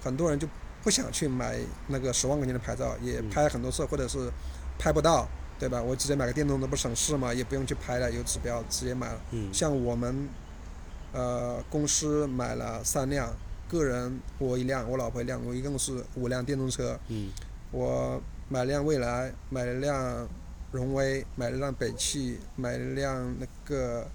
[0.02, 0.48] 很多人就
[0.82, 1.58] 不想去买
[1.88, 4.30] 那个十万块钱的牌照，也拍很多次，或者是
[4.78, 5.82] 拍不到，对吧？
[5.82, 9.20] 我直接买个电动的不省事嘛，也不用去拍了，有指标直接买了。
[9.52, 10.28] 像我们
[11.12, 13.34] 呃公司买了三辆，
[13.68, 16.98] 个人我一辆，我老婆一辆，我一共是五辆电动车。
[17.70, 20.26] 我买辆蔚来，买了辆
[20.72, 24.06] 荣威，买了辆北汽，买了辆那个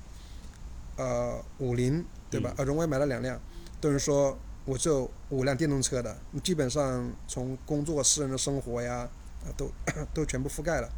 [0.96, 2.04] 呃五菱。
[2.34, 2.54] 对吧？
[2.58, 3.40] 呃，荣威买了两辆，
[3.80, 4.92] 等于说我这
[5.30, 9.08] 五辆电动车的，基本上从工作、私人的生活呀，
[9.46, 9.72] 啊，都
[10.14, 10.90] 都全部覆盖了。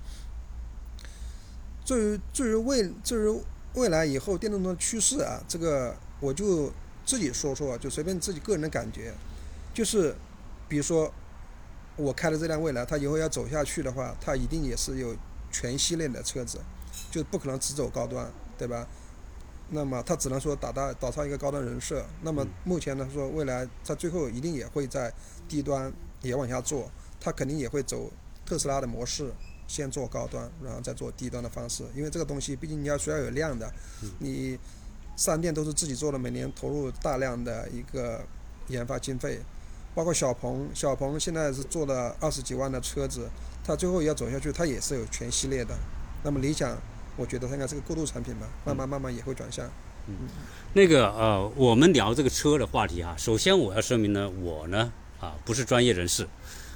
[1.83, 3.41] 至于至于未至于
[3.73, 6.71] 未来以后电动车趋势啊，这个我就
[7.05, 9.13] 自己说说，就随便自己个人的感觉，
[9.73, 10.15] 就是
[10.69, 11.13] 比如说
[11.97, 15.15] 我开的这辆蔚来，它以后要走下去的话，它一定也是有
[15.51, 16.59] 全系列的车子，
[17.11, 18.87] 就不可能只走高端，对吧？
[19.69, 22.05] 那么他只能说打到打造一个高端人设。
[22.21, 25.11] 那么目前呢，说未来他最后一定也会在
[25.47, 28.11] 低端也往下做，他肯定也会走
[28.45, 29.33] 特斯拉的模式，
[29.67, 31.83] 先做高端，然后再做低端的方式。
[31.95, 33.71] 因为这个东西毕竟你要需要有量的，
[34.19, 34.57] 你
[35.15, 38.23] 三店都是自己做的，每年投入大量的一个
[38.67, 39.39] 研发经费，
[39.95, 43.27] 包括小鹏，小鹏现在是做了二十几万的车子，
[43.63, 45.75] 它最后要走下去，它也是有全系列的。
[46.23, 46.77] 那么理想。
[47.17, 49.65] 我觉得它应该是个过渡产品吧，慢慢慢慢也会转向。
[50.07, 50.15] 嗯，
[50.73, 56.27] 那个呃，我们聊这个车的话题哈，首先我要声明呢，我呢啊不是专业人士，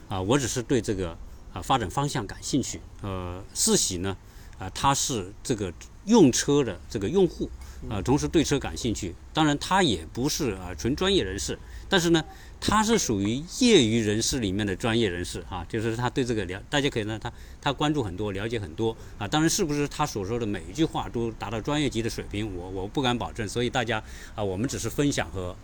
[0.08, 1.18] 啊我只是对这个
[1.54, 2.82] 啊发展方向感兴趣。
[3.02, 4.16] 呃，四喜呢
[4.58, 5.72] 啊他是这个
[6.06, 7.50] 用车的这个用户
[7.90, 9.14] 啊，同时对车感兴趣。
[9.34, 12.24] 当然他也不是啊纯专业人士，但是呢。
[12.62, 19.26] 他是属于业余人士里面的专业人士啊，就是他对这个了，大家可以呢，他他关注很多，了解很多啊。
[19.26, 23.48] 当然是不是他所说的每一句话都达到专业级的水平，我我不敢保证。
[23.48, 24.04] 所以大家
[24.36, 25.56] 啊，我们只是分享和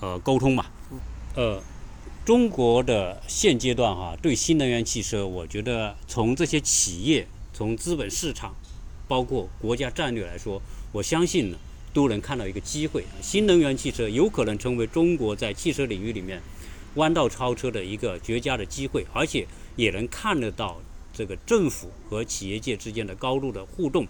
[0.00, 0.66] 呃沟通嘛。
[1.34, 1.60] 呃，
[2.24, 8.54] 中国的现阶段哈，对新能源汽车，我觉得从这些企业、从资本市场，
[9.08, 11.58] 包括国家战略来说，我相信呢。
[11.92, 16.40] 都能看到一个机会，新能源汽车有可能成为中国在汽车领域里面
[16.94, 19.46] 弯道超车的一个绝佳的机会，而且
[19.76, 20.80] 也能看得到
[21.12, 24.06] 这个政府和企业界之间的高度的互动。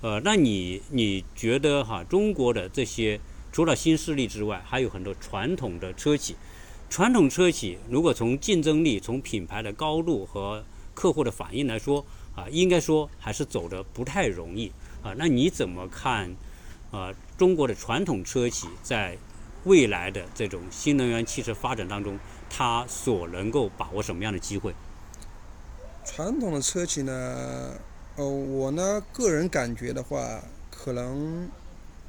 [0.00, 3.18] 呃，那你你觉得哈，中国的这些
[3.52, 6.36] 除了新势力之外，还有很多传统的车企，
[6.90, 14.70] 传统车企如果从竞争力、从品牌的高度和客户的反应来说啊，应该说还是走的不太容易
[15.02, 15.14] 啊。
[15.16, 16.30] 那你怎么看？
[16.94, 19.18] 呃，中国的传统车企在
[19.64, 24.72] 未来的这种新能源汽车发展当中，它所能够把握什么样的机会？
[26.04, 27.72] 传统的车企呢，
[28.14, 31.50] 呃，我呢个人感觉的话，可能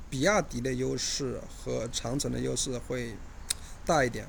[0.07, 3.15] 比亚迪的优势和长城的优势会
[3.87, 4.27] 大一点。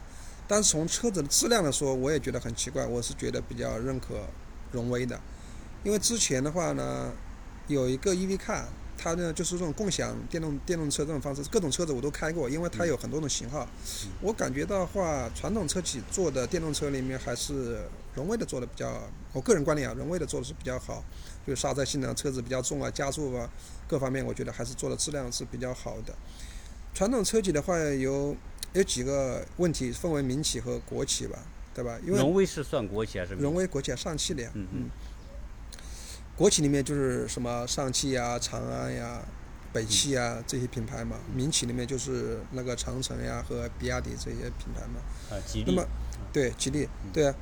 [0.49, 4.15] 但是从车子的质量来说，我也觉得很奇怪，我是觉得比较认可
[4.73, 5.21] 荣威的，
[5.85, 7.13] 因为之前的话呢，
[7.67, 8.65] 有一个 EV car。
[9.07, 13.65] 它呢，就是这种共享电动电动车这种方式，各种车子我都开过，因为它有很多种型号。
[14.21, 19.01] 我感觉到话，传统车企做的电动车里面，还是荣威的做的比较，
[19.33, 21.05] 我个人观点啊，荣威的做的是比较好，
[21.47, 23.49] 就是刹车性能，车子比较重啊，加速啊，
[23.87, 26.13] 各方面我觉得还是做的质量是比较好的。
[26.93, 28.37] 传统车企的话，有
[28.73, 31.39] 有几个问题，分为民企和国企吧，
[31.73, 31.97] 对吧？
[32.05, 33.35] 因为荣威是算国企还是？
[33.35, 34.51] 荣威国企啊，上汽的呀。
[34.55, 34.91] 嗯嗯。
[36.37, 39.23] 国企里面就是什么上汽呀、长安呀、
[39.73, 45.01] 北汽呀这些品牌嘛，民企里面就是那个长城呀和比亚迪这些品牌嘛。
[45.31, 45.65] 啊，吉利。
[45.67, 45.89] 那么，
[46.33, 47.35] 对吉利，对啊。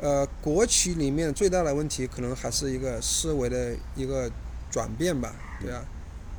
[0.00, 4.30] 呃，国企里面最大的问题可能还是一个思维的一个
[4.70, 5.84] 转变吧，对啊，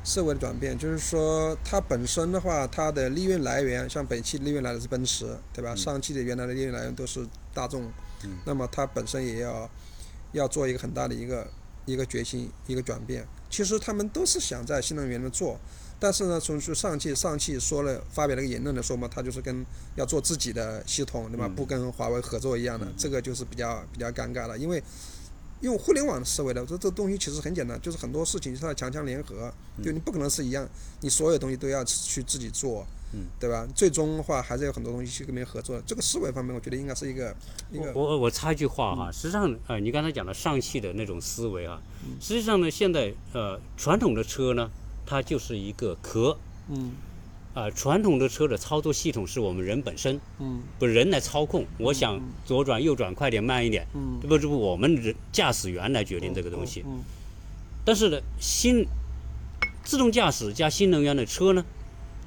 [0.02, 5.76] 思维的转变，就是说它本身的话，它的利润来源，像北汽利润来的是奔驰，对吧？
[5.76, 7.92] 上汽的原来的利润来源都是大众，
[8.46, 9.70] 那么它本身也要
[10.32, 11.46] 要做一个很大的一个
[11.86, 13.26] 一个决心，一个转变。
[13.48, 15.58] 其实他们都是想在新能源的做。
[16.02, 19.66] 但是呢，从去上汽，上汽说了，发表了个言论的说嘛，他就是跟
[19.96, 21.46] 要做自己的系统，对吧？
[21.46, 24.56] 不跟华为合作一样的，这个就是比较比较尴尬了。
[24.56, 24.82] 因为
[25.60, 30.68] 用互联网思维的，这这东西其实很简单，就是很多事情它要强强联合，就你不可能是一样，
[31.00, 32.86] 你所有东西都要去自己做，
[33.38, 33.66] 对吧？
[33.74, 35.80] 最终的话还是有很多东西去跟别人合作。
[35.86, 37.34] 这个思维方面，我觉得应该是一个
[37.70, 37.92] 一个。
[37.94, 41.80] 我我插一句话哈，实际上呃，你刚才讲的上汽的那种思维啊，
[42.20, 44.70] 实际上呢，现在呃传统的车呢。
[45.06, 46.92] 它就是一个壳，嗯，
[47.52, 51.66] 啊，传统的车的操作系统是我们人本身，嗯，不人来操控。
[51.78, 56.84] 我想左转右转快点慢一点，嗯，这不是我们人驾驶员来决定这个东西。
[56.86, 57.00] 嗯，
[57.84, 58.86] 但是呢，新
[59.82, 61.64] 自动驾驶加新能源的车呢，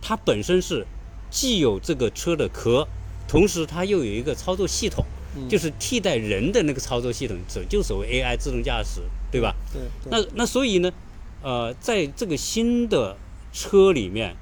[0.02, 0.86] 它本身是
[1.30, 2.88] 既有这个车的壳，
[3.28, 5.06] 同时它又有一个操作系统，
[5.50, 9.56] 就是替代人的那个操作系统，这就所谓 AI 自动驾驶，对吧？
[9.72, 9.82] 对。
[10.12, 10.92] 那那所以呢？
[11.42, 13.18] 呃，在这个新的
[13.52, 14.34] 车里面，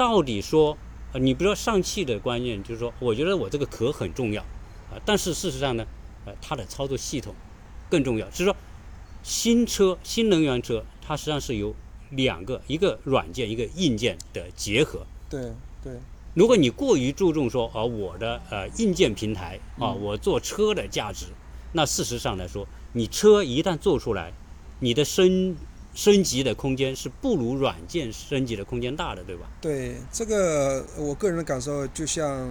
[0.00, 0.78] 到底说，
[1.12, 4.40] 呃，你比如说上汽的观念就是说，我觉得我这个壳很重要，
[4.90, 5.86] 啊，但是事实上呢，
[6.24, 7.34] 呃，它的操作系统
[7.90, 8.26] 更重要。
[8.30, 8.56] 就是说，
[9.22, 11.74] 新车、新能源车，它实际上是由
[12.12, 15.04] 两个，一个软件，一个硬件的结合。
[15.28, 15.52] 对
[15.84, 15.92] 对。
[16.32, 21.26] 如果你过于注重说，啊，我的呃硬件平台啊，我做车的价值，
[21.72, 24.32] 那事实上来说，你车一旦做出来，
[24.78, 25.54] 你的升
[25.92, 29.50] 升级的空间是不如软件升级的空间大的，对吧？
[29.60, 32.48] 对，这个我个人的感受，就像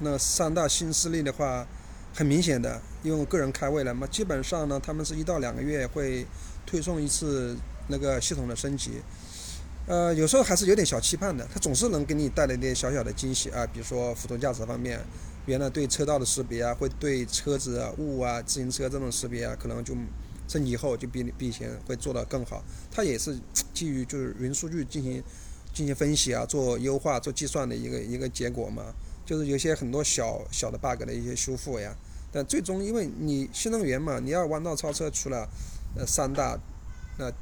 [0.00, 1.64] 那三大新势力的话，
[2.12, 6.26] 很明显的，因为我个人开未来嘛，基本上呢，他们是一到两个月会
[6.66, 9.00] 推送一次那个系统的升级。
[9.86, 15.00] 呃，有时候还是有点小期盼的，它总是能给你带来一点小小的惊喜啊，比如说辅助驾驶方面，
[15.46, 19.94] 原来对车道的识别啊，会对车子啊、物啊、自行车这种识别啊，可能就。
[20.50, 22.60] 升级后就比比以前会做得更好，
[22.90, 23.38] 它也是
[23.72, 25.22] 基于就是云数据进行
[25.72, 28.92] 进行分析啊，做优化、做计算的一个一个结果嘛。
[29.24, 31.94] 就是有些很多小小的 bug 的一些修复呀。
[32.32, 35.48] 但最终因为你新能源嘛，你要弯道超车，除了
[35.96, 36.58] 呃三大
[37.16, 37.32] 那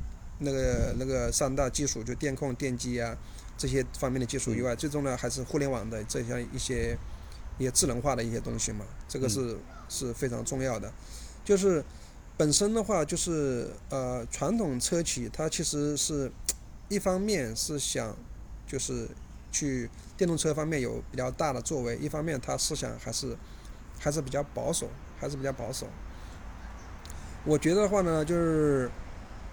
[0.40, 3.16] 那个那个三大技术，就电控、电机啊
[3.56, 6.98] 这些方面的技术以外，最终呢还是互联网的这些一些
[7.56, 8.84] 一些智能化的一些东西嘛。
[9.08, 9.56] 这个是
[9.88, 10.92] 是非常重要的，
[11.42, 11.82] 就是。
[12.38, 16.30] 本身的话，就是呃，传统车企它其实是
[16.88, 18.16] 一方面是想
[18.64, 19.08] 就是
[19.50, 23.36] 去电动车方面有比较大的作为，一方面它思想还是
[23.98, 25.88] 还是比较保守，还是比较保守。
[27.44, 28.88] 我觉得的话呢，就是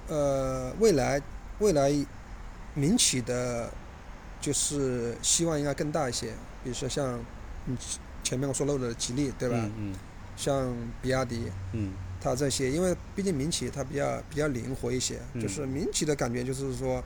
[0.08, 1.20] 呃，未来
[1.58, 1.92] 未来
[2.76, 3.72] 民企的，
[4.40, 6.28] 就是希望应该更大一些，
[6.64, 7.20] 比如说像
[7.66, 7.76] 嗯
[8.24, 9.58] 前面我说漏的吉利，对吧？
[9.76, 9.96] 嗯。
[10.38, 11.52] 像比亚迪。
[11.72, 11.92] 嗯。
[12.22, 17.04] 它这些，因为毕竟民企它比较比较灵活一些，就是民企的感觉就是说，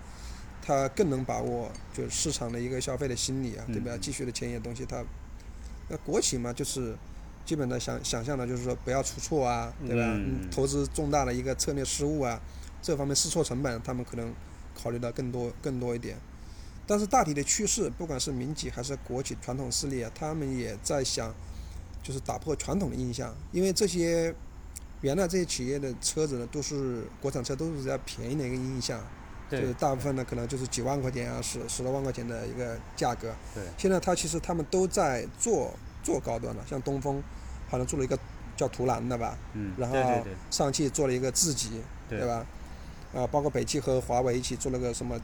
[0.61, 3.97] 它更能把握就是市场的一个消费的心理啊，对吧？
[3.99, 5.03] 继续的前沿东西，它
[5.89, 6.95] 那国企嘛，就是
[7.43, 10.17] 基本的想想象的就是说不要出错啊，对吧？
[10.49, 12.39] 投资重大的一个策略失误啊，
[12.81, 14.33] 这方面试错成本他们可能
[14.73, 16.17] 考虑的更多更多一点。
[16.87, 21.35] 但是大体的趋势，不管是民企还是国企传统势力啊，他们也在想，
[22.01, 24.33] 就是打破传统的印象，因为这些。
[25.01, 29.01] 原来这些企业的车子呢，都是国产车，都是比较便宜的一个印象，
[29.49, 33.33] 就是大部分呢可能就是几万块钱啊，十十多万块钱的一个价格。
[33.55, 33.63] 对。
[33.77, 37.23] 现在它其实他们都在做做高端了，像东风，
[37.69, 38.17] 好像做了一个
[38.57, 39.37] 叫途蓝的吧。
[39.53, 39.73] 嗯。
[39.77, 39.97] 然后
[40.51, 42.45] 上汽做了一个智己，对吧？
[43.13, 45.19] 啊，包括北汽和华为一起做了个什么？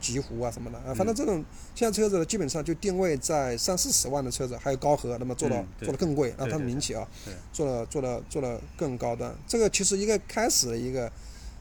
[0.00, 7.06] 极狐啊什么的啊，反正这种现在车子基本上就定位在三四十万的车子，还有高和，那么做到做的更贵，让，它的民企啊，
[7.52, 9.34] 做了做了做了更高端。
[9.46, 11.10] 这个其实一个开始的一个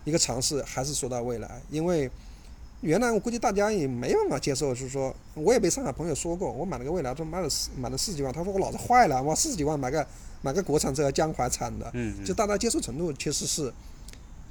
[0.05, 2.09] 一个尝试，还是说到未来，因为
[2.82, 10.05] 原来我估计大家也没办法接受，就是说我也被上海朋友说过，我买了个蔚来，他买了四买了四十几万，他说我脑子坏了，我四十几万买个
[10.41, 11.91] 买个国产车，江淮产的，
[12.26, 13.74] 就大家接受程度其实是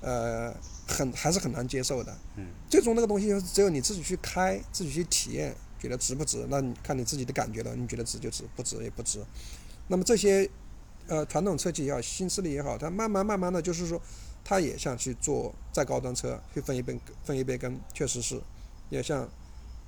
[0.01, 0.55] 呃。
[0.91, 6.47] 很还是很难接受的，嗯，最终那个东西只有你自己去开，自己去体验，觉得值不值？
[6.49, 9.23] 那你看你自己的感觉了，你觉得值就值，不值也不值。
[9.89, 10.49] 那么这些，
[11.07, 14.01] 呃，传统车企也好，新势力也好，它慢慢慢慢的就是说，
[14.43, 18.41] 它也想去做再高端车，去分一杯分一杯羹，确实是，
[18.89, 19.29] 也像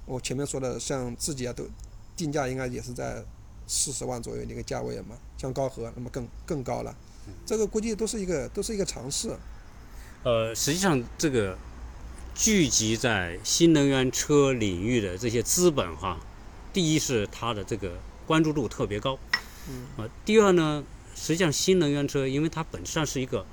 [0.04, 1.66] 我前面说的，像自己啊，都
[2.14, 3.24] 定价应该也是在
[3.66, 6.94] 四十万左右的一个价位嘛，像高和那么更更高了。
[7.46, 9.34] 这个估计都是一个都是一个尝试。
[10.22, 11.56] 呃，实际上这个
[12.34, 16.18] 聚集在新能源车领域的这些资本哈，
[16.74, 17.92] 第一是它的这个
[18.26, 19.18] 关注度特别高，
[19.70, 23.46] 嗯，啊，第二呢，实际上新能源车因为它本质上是一个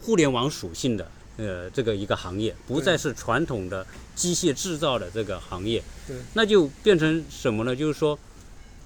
[0.00, 7.76] 互联网属性的呃这个一个行业，不再是传统的机械制造的这个行业，对，那就变成什么呢？
[7.76, 8.18] 就是说，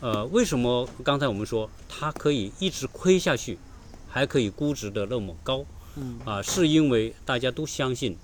[0.01, 3.57] 呃，为什么刚才我们说它可以一直亏下去，
[4.09, 5.65] 还可以估值的那么高？
[5.97, 8.17] 嗯啊，是因为大家都相信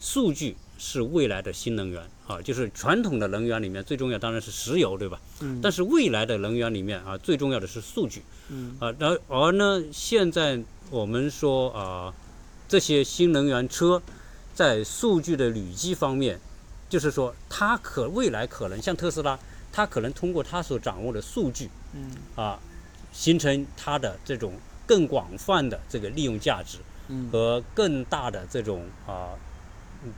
[0.00, 5.20] 数据是未来的新能源啊，就是传统的能源里面最重要当然是石油，对吧？
[5.40, 8.94] 嗯但是未来的能源里面啊，最重要的是数据嗯啊。
[8.98, 10.58] 然而呢，现在
[10.90, 12.14] 我们说啊，
[12.68, 14.00] 这些新能源车
[14.54, 16.40] 在数据的累积方面，
[16.88, 19.38] 就是说它可未来可能像特斯拉，
[19.70, 22.58] 它可能通过它所掌握的数据嗯啊，
[23.12, 24.54] 形成它的这种
[24.86, 26.78] 更广泛的这个利用价值。
[27.10, 27.28] 嗯。
[27.30, 29.30] 和更大的这种啊、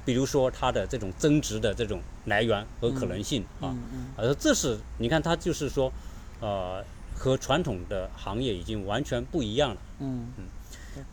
[0.04, 4.06] 比如说它的这种增值的这种来源和可能性啊，嗯嗯。
[4.16, 5.92] 而这是你看它就是说，
[6.40, 6.84] 呃，
[7.16, 9.80] 和传统的行业已经完全不一样了。
[9.98, 10.26] 嗯。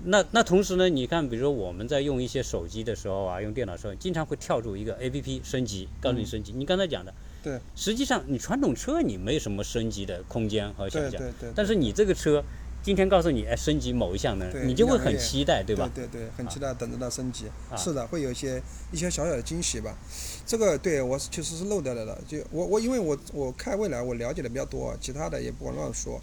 [0.03, 6.51] 那那同时呢，你看，比如说我们在用一些手机的时候啊，用电脑的时候，经常会跳出一个 A P P 升级，告诉你升级。
[6.51, 12.43] 你刚才讲的，对，实际上你传统车你没什么升级的空间和想象，对对对，但是你这个车
[12.82, 15.89] 今天告诉你，哎，升级某一项能对力，你就会很期待，对吧？
[15.93, 17.45] 对对对，很期待等着它升级。
[17.69, 18.61] 啊是的，会有一些
[18.91, 19.97] 一些小小的惊喜吧。
[20.45, 22.17] 这个对我其实是漏掉了的。
[22.27, 26.19] 就我我因为我我看未来我了解的比较多，其他的也不敢乱说。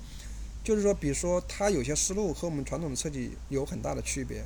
[0.65, 4.43] 就是说，比如说它有些思路和我们传统的设计有很大的区别。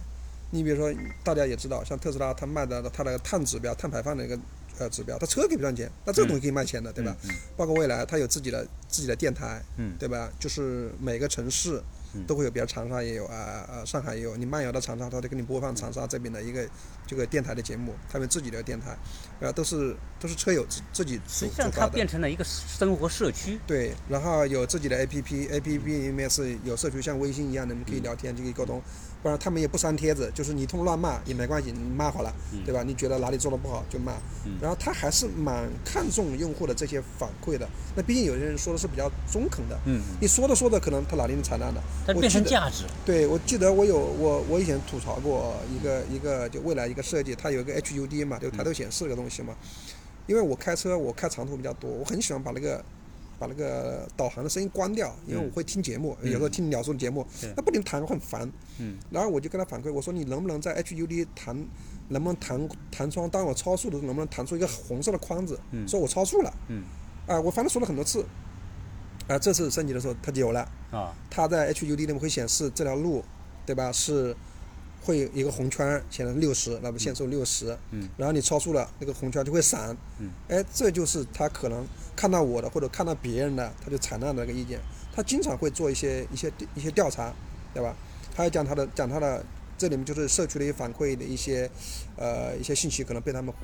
[0.53, 0.93] 你比如说，
[1.23, 4.37] 大家也知道，像特斯拉它卖的它的碳指标、碳排放的一个
[4.79, 7.17] 呃指标，它车可以赚钱，那这个东西可以卖钱的，对吧？
[7.23, 7.31] 嗯？
[7.57, 10.29] 包括未来它有自己的自己的电台，嗯对吧？
[10.41, 11.83] 就是每个城市嗯
[12.27, 14.37] 都会有，比如长沙也有啊啊，上海也有。
[14.37, 16.69] 你漫游到长沙，他就给你播放长沙这边的一个
[17.07, 18.97] 这个电台的节目，他们自己的电台，
[19.41, 21.87] 啊，都是都是车友自自己实际上它。
[21.89, 23.59] 变成了一个生活社区。
[23.67, 28.81] 对，然后有自己的 APP，APP 里面是有社区，像微信一样的，你可以聊天，就可以沟通。
[29.23, 32.33] 不然他们也不删帖子，就是你通乱骂也没关系，你骂好了，
[32.65, 32.83] 对吧？
[32.83, 34.13] 你觉得哪里做的不好就骂。
[34.47, 37.69] 嗯然后他还是蛮看重用户的这些反馈的。
[37.95, 41.83] 那毕竟有些人说的是比较中肯的，嗯，你说着说着可能他哪里能采纳的。
[42.07, 42.85] 它变成价值。
[43.05, 49.55] 对，我记得我有我我以前吐槽过一个一个就未来一个设计，它有一个 HUD 嘛，就抬头显示这个东西嘛。
[50.27, 52.85] 因为我开车我开长途比较多，我很喜欢把那个
[53.39, 58.51] 把那个导航的声音关掉，因为我会听节目，有时候听鸟叔的节目对，那不停弹我很烦。
[58.79, 58.97] 嗯。
[59.11, 61.57] 然后我就跟他反馈，我说你能不能在 HUD 弹，
[62.09, 63.29] 能不能弹弹窗？
[63.29, 66.55] 当我超速的时候，能不能弹出一个红色的框子，嗯说我超速了？
[66.69, 66.85] 嗯。
[67.27, 68.25] 啊，我反正说了很多次。
[69.31, 70.61] 啊，这次升级的时候它就有了。
[70.91, 73.25] 啊，它在 HUD 里面会显示这条路，
[73.65, 73.93] 对吧？
[73.93, 74.35] 是
[75.03, 84.81] 会有一个红圈显示六十，那么限速六十，嗯，然后你超速了，那个红圈就会闪，嗯，哎，这就是他可能看到我的或者看到别人的，他就采纳的那个意见。
[85.15, 87.33] 他经常会做一些一些一些调查，
[87.73, 87.95] 对吧？
[88.35, 89.45] 他要讲他的讲他的，
[89.79, 91.71] 这里面就是社区的一些反馈的一些
[92.17, 93.55] 呃一些信息，可能被他们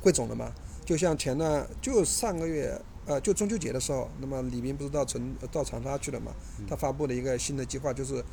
[0.00, 0.52] 汇总了嘛。
[0.84, 6.32] 就像前段就上个月呃就中秋节的时候，那么李斌不是到成到长沙去了嘛？
[6.68, 8.24] 他发布了一个新的计划，就是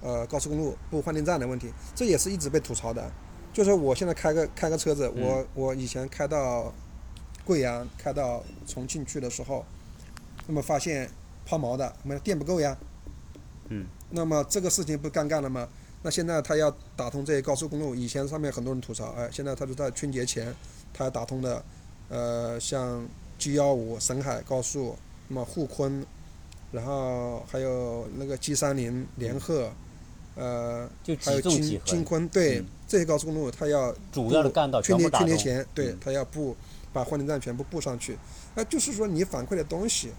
[0.00, 3.10] 呃高速公路布换电站的问题，这也是一直被吐槽的。
[3.52, 6.72] 就是我现在开个开个车子，我我以前开到
[7.44, 9.64] 贵阳、开到重庆去的时候，
[10.46, 11.10] 那么发现
[11.44, 12.76] 抛锚的，我们电不够呀。
[13.68, 13.86] 嗯。
[14.10, 15.68] 那么这个事情不尴尬了吗？
[16.02, 20.54] 那现在他要打通这些高速公路，以前上面很多人吐槽，哎，现在他就在春节前，
[20.92, 21.64] 他打通的，
[22.08, 23.04] 呃，像
[23.38, 24.96] G 幺五沈海高速，
[25.28, 26.04] 那么沪昆，
[26.72, 29.70] 然后还有那个 G 三零连鹤，
[30.34, 35.26] 呃，就还有几纵几京京横，昆，对、嗯这些高速公路，它要主要的干道全春节部打通。
[35.26, 36.56] 春节前，对嗯，它要布
[36.92, 38.16] 把换电站全部布上去。
[38.54, 40.12] 那就是说，你反馈的东西，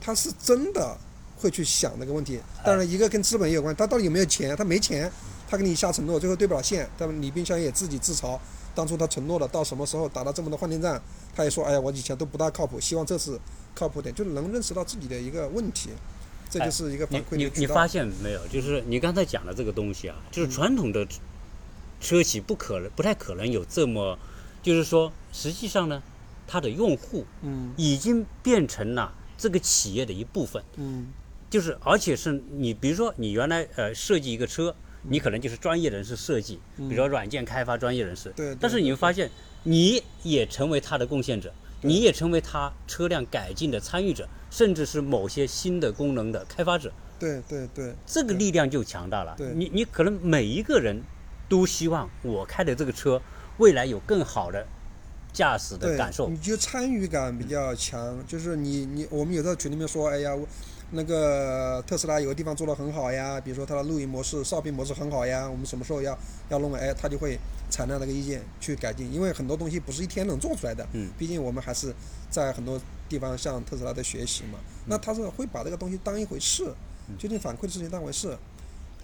[0.00, 0.96] 它是真的
[1.36, 2.40] 会去想这个问题。
[2.64, 4.54] 当然，一个跟资本也有关，他到底有没有钱？
[4.56, 5.10] 他没钱，
[5.50, 6.88] 他给你下承诺，最后对不了线。
[6.96, 8.38] 但李冰箱也自己自嘲，
[8.74, 11.00] 当初他承诺了到什么时候打了这么多换电站，
[11.34, 13.38] 他也说，哎呀，我以前都不大靠谱，希望这次
[13.74, 15.90] 靠谱点，就是能认识到自己的一个问题，
[16.50, 17.52] 这就是一个反你馈的渠道。
[17.54, 18.46] 你你发现没有？
[18.48, 21.06] 就是你刚才讲的这个东西啊，就是传统的
[22.00, 24.18] 车企不可能不太可能有这么，
[24.62, 26.02] 就是说实际上呢，
[26.46, 30.62] 它的用户嗯已经变成了这个企业的一部分。
[30.76, 31.08] 嗯
[31.50, 38.30] 就是而且是你比如说你原来呃设计一个车，你可能就是专业人士设计，比如说软件开发专业人士。
[38.30, 39.30] 嗯对对但是你会发现，
[39.64, 46.92] 你也成为他的贡献者，你也成为他车辆改进的参与者，甚至是某些新的功能的开发者。
[47.18, 49.52] 对对对，这个力量就强大了对。
[49.54, 51.00] 你你可能每一个人
[51.48, 53.20] 都希望我开的这个车
[53.58, 54.66] 未来有更好的
[55.32, 56.28] 驾驶的感受。
[56.28, 60.46] 你就参与感比较强，就是你你我们有在群里面说，哎呀，我
[60.94, 66.16] 那个特斯拉有个地方做的很好呀，比如说它的录音模式、哨兵模式很好呀，我们什么时候要
[66.50, 66.74] 要弄？
[66.74, 67.38] 哎，他就会
[67.70, 71.94] 采纳那个意见去改进，因为很多东西不是一天能做出来的，嗯，毕竟我们还是
[72.30, 76.64] 在很多地方向特斯拉的学习嘛，那他是会把这个东西当一回事，
[77.18, 78.36] 究竟反馈的事情当回事。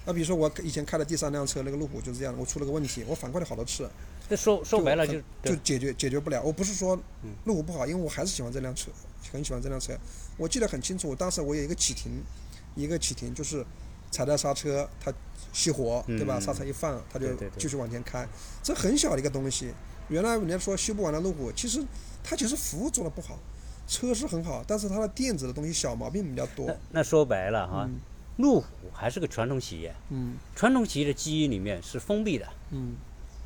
[0.09, 3.87] 那比如说我以前开的第三辆车那个路虎就是这样的，我出了个问题，我反馈了好多次，
[4.27, 6.43] 这说说白了很就就解决解决不了。
[6.43, 6.99] 我不是说
[7.45, 8.91] 路虎不好，因为我还是喜欢这辆车，
[9.31, 9.93] 很喜欢这辆车。
[10.39, 12.11] 我记得很清楚，当时我有一个启停，
[12.75, 13.63] 一个启停就是
[14.11, 15.13] 踩到刹车，它
[15.53, 16.39] 熄火，对吧？
[16.39, 17.27] 嗯刹车一放，它就
[17.59, 18.27] 继续往前开。
[18.63, 19.75] 这很小的一个东西。
[20.09, 21.85] 原来人家说修不完的路虎，其实
[22.25, 23.39] 它其实服务做的不好，
[23.87, 26.77] 车是很好，但是它的电子的东西小毛病比较多那。
[26.93, 28.01] 那说白了哈，嗯
[28.39, 30.35] 路虎还是个传统企业，嗯。
[30.57, 32.95] 传统企业的基因里面是封闭的，嗯，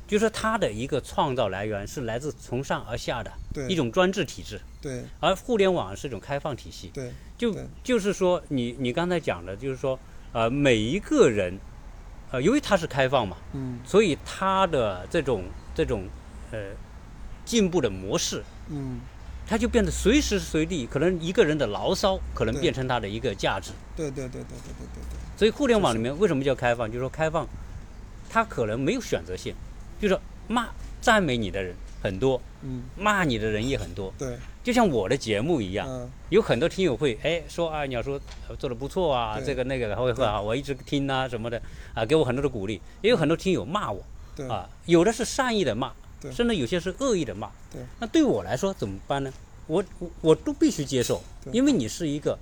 [0.07, 3.67] 就是说它的一个创造来源是来自从上而下的对。
[3.67, 5.03] 一种专制体制，对。
[5.19, 6.89] 而互联网是一种开放体系。
[6.93, 7.11] 对。
[7.37, 7.67] 就对。
[7.83, 9.99] 就是说你你刚才讲的，就是说
[10.31, 11.57] 呃每一个人，
[12.31, 13.79] 呃由于它是开放嘛，嗯。
[13.85, 15.43] 所以它的这种
[15.75, 16.07] 这种
[16.51, 16.69] 呃
[17.45, 18.99] 进步的模式，嗯，
[19.47, 23.71] 它就变得随时随地，可能一个人的牢骚可能变成他的一个价值。
[23.95, 25.19] 对对对对对对对对。
[25.37, 26.87] 所以互联网里面为什么叫开放？
[26.87, 27.47] 就是说开放，
[28.29, 29.53] 他可能没有选择性，
[29.99, 30.69] 就是说骂
[31.01, 34.13] 赞美你的人很多，嗯，骂你的人也很多。
[34.17, 41.61] 对，就像我的节目一样，嗯有很多听友会哎说啊，鸟叔呃做的不错啊，这个那个会会啊，我一直听啊什么的
[41.93, 42.79] 啊，给我很多的鼓励。
[43.01, 44.01] 也有很多听友骂我
[44.35, 45.95] 对啊，有的是善意的骂，对
[46.31, 47.49] 甚至有些是恶意的骂。
[47.71, 49.33] 对，那对我来说怎么办呢？
[49.65, 51.21] 我我我都必须接受，
[51.53, 52.37] 因为你是一个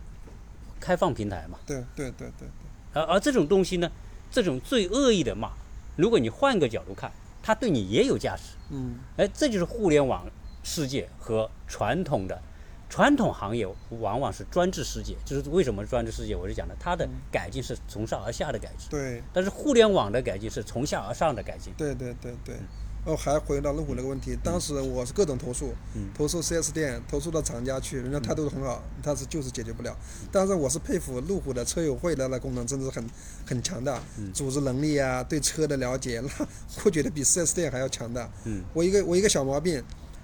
[0.79, 1.59] 开放平台嘛。
[1.67, 2.47] 对对对对
[2.93, 3.91] 而而这种东西呢，
[4.31, 5.51] 这种最恶意的骂，
[5.95, 7.11] 如果你换个角度看，
[7.43, 8.43] 它对你也有价值。
[8.71, 10.25] 嗯哎，这就是互联网
[10.63, 12.41] 世界和传统的
[12.89, 15.15] 传统行业往往是专制世界。
[15.23, 16.35] 就是为什么专制世界？
[16.35, 21.71] 我是讲的，它的改进是从上而下的改进，对但是互联网的改进是从下而上的改进。
[21.77, 22.55] 对对对对。
[23.03, 29.97] 哦，还回到路虎那个问题，当时我是各种投诉，嗯投诉 4S 店，投诉到厂家去，人家态度很好，但是就是解决不了。
[30.31, 33.09] 但是我是佩服路虎的车友会的那功能，真的是很
[33.43, 36.47] 很强大，嗯组织能力啊，对车的了解， 那
[36.83, 38.29] 我觉得比 4S 店还要强大。
[38.45, 39.83] 嗯我一个我一个小毛病，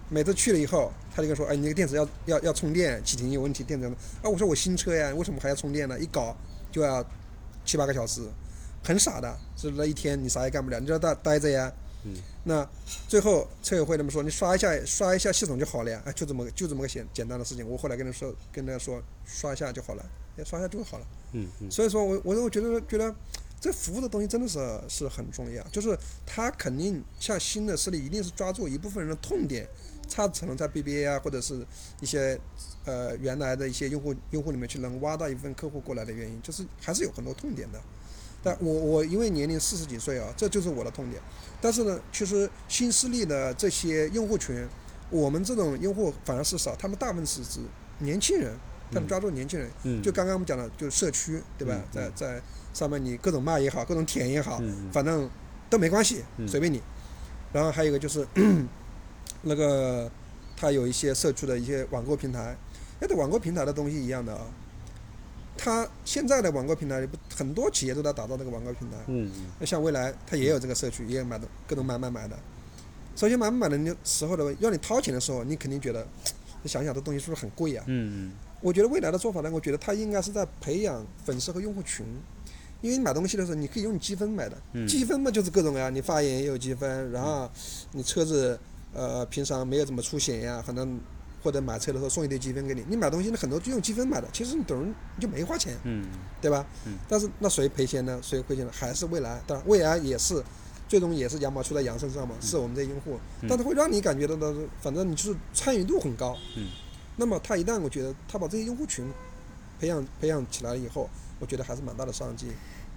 [0.10, 3.88] 每次去了以后，他就跟说，哎，你那个电池要要要充电，启停有问题，电池
[4.22, 6.00] 啊，我说我新车呀，为什么还要充电呢？
[6.00, 6.38] 一搞
[6.72, 7.04] 就要
[7.66, 8.22] 七八个小时，
[8.84, 11.74] 很傻的，是那一天你啥也干不了，你就在待着呀。
[12.08, 12.16] 嗯。
[12.46, 12.70] 那
[13.08, 17.68] 最后车友会他们说，你刷一下刷一下系统就好了呀，哎，就这么就这么个简简单的事情。
[17.68, 20.06] 我后来跟他说，跟他说刷一下就好了，
[20.38, 21.08] 哎，刷一下就好了。
[21.34, 23.14] 嗯嗯所以说我我我觉得觉得
[23.60, 29.68] 这服务的东西真的是是很重要，就是他肯定像新的势力一定是抓住一部分人的痛点，
[30.10, 31.66] 它可能在 BBA 啊或者是
[32.00, 32.40] 一些
[32.86, 37.82] 呃原来的一些用户用户里面去能挖到一部分客户过来的原因，就是还是有很多痛点的。
[38.48, 41.22] 但我我因为年龄四十几岁啊，这就是我的痛点。
[41.60, 44.66] 但是呢，其实新势力的这些用户群，
[45.10, 47.60] 我们这种用户反而是少，他们大部分是指
[48.00, 48.54] 年轻人，
[48.92, 49.70] 他们抓住年轻人。
[49.84, 51.76] 嗯，就刚刚我们讲的，就是社区，对吧？
[51.76, 52.42] 嗯在在
[52.74, 55.30] 上面你各种骂也好，各种舔也好，嗯反正
[55.70, 56.82] 都没关系，嗯随便你。
[57.52, 58.26] 然后还有一个就是
[59.42, 60.10] 那个，
[60.56, 62.56] 他有一些社区的一些网购平台，
[63.02, 64.42] 那这网购平台的东西一样的啊。
[65.58, 69.32] 它现在的网购平台不很多企业都在打造这个网购平台，嗯。
[69.60, 72.28] 那像未来它也有这个社区，也有买的各种买买买。
[72.28, 72.38] 的。
[73.16, 76.08] 首先买买买的时候呢，要你掏钱的时候，你肯定觉得，
[76.62, 77.84] 你想想这东西是不是很贵啊？
[77.88, 78.32] 嗯。
[78.62, 82.06] 我觉得未来的做法呢，我觉得它应该是在培养粉丝和用户群，
[82.82, 84.88] 因为你买东西的时候，你可以用积分买的，嗯。
[84.88, 87.50] 积分嘛就是各种呀，你发言也有积分，然后
[87.92, 88.60] 你车子
[88.94, 91.00] 呃平常没有怎么出险呀，可能
[91.48, 96.06] 或者买车的时候送一堆积分给你，你买东西呢很多就用积分买的，其实你等于你就没花钱，嗯
[96.42, 96.66] 对吧？
[96.86, 98.20] 嗯但是那谁赔钱呢？
[98.22, 98.72] 谁亏钱呢？
[98.76, 100.44] 还是未来，当然未来也是。
[100.90, 106.36] 最终也是羊毛出在羊身上嘛，是我们这些用户，嗯但是会让你感觉到的，反正你就是参与度很高。
[106.58, 106.68] 嗯。
[107.16, 109.10] 那么他一旦我觉得他把这些用户群
[109.80, 112.48] 培养培养起来以后，我觉得还是蛮大的商机。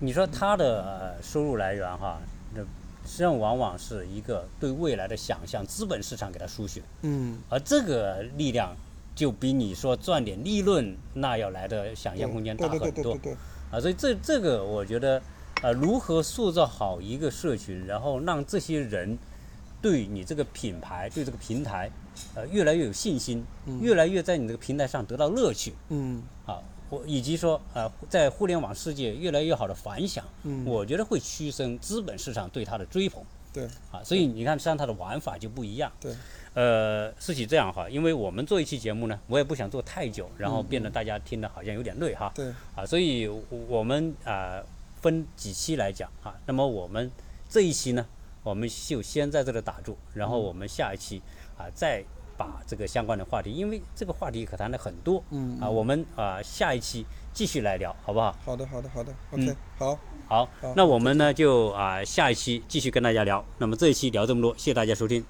[0.01, 2.20] 你说他的呃收入来源哈，
[2.55, 2.61] 那
[3.05, 8.74] 实际上往往是一个对未来的想象，资本市场给它输血，嗯，而这个力量
[9.14, 13.36] 就比你说赚点利润那要来的想象空间大很多对对对对对，
[13.70, 15.20] 啊，所以这这个我觉得，
[15.62, 19.18] 呃，如何塑造好一个社群，然后让这些人
[19.82, 21.90] 对你这个品牌、对这个平台，
[22.34, 23.80] 呃，越来越有信心，嗯。
[23.80, 25.72] 越来越在你这个平台上得到乐趣。
[25.88, 26.22] 嗯。
[26.46, 26.61] 啊，
[26.91, 33.22] 我以及说呃，在互联网世界越来越好的反响，嗯，我觉得会驱生资本市场对它的追捧
[33.53, 34.03] 对啊。
[34.05, 35.91] 所以你看，实际上它的玩法就不一样。
[36.01, 36.12] 对，
[36.55, 42.32] 呃，是起这样哈，因为我们做一期节目呢，我也不想做太久，然后变得大家听的好像有点累哈。
[42.34, 44.61] 对，啊，所以我我们啊、
[45.01, 46.34] 分几期来讲啊。
[46.47, 47.11] 那么我们
[47.49, 48.05] 这一期呢，
[48.43, 51.22] 我们就先在这里打住，然后我们下一期
[51.57, 52.05] 啊再
[52.41, 58.34] 把这个相关的话题，因为这个话题可谈的很多嗯啊，我们啊下一期继续来聊，好不好？
[58.43, 63.45] 好的，好的，好的，OK，、嗯好，好好，那我们呢就啊下一期继续跟大家聊。
[63.59, 65.22] 那么这一期聊这么多，谢谢大家收听。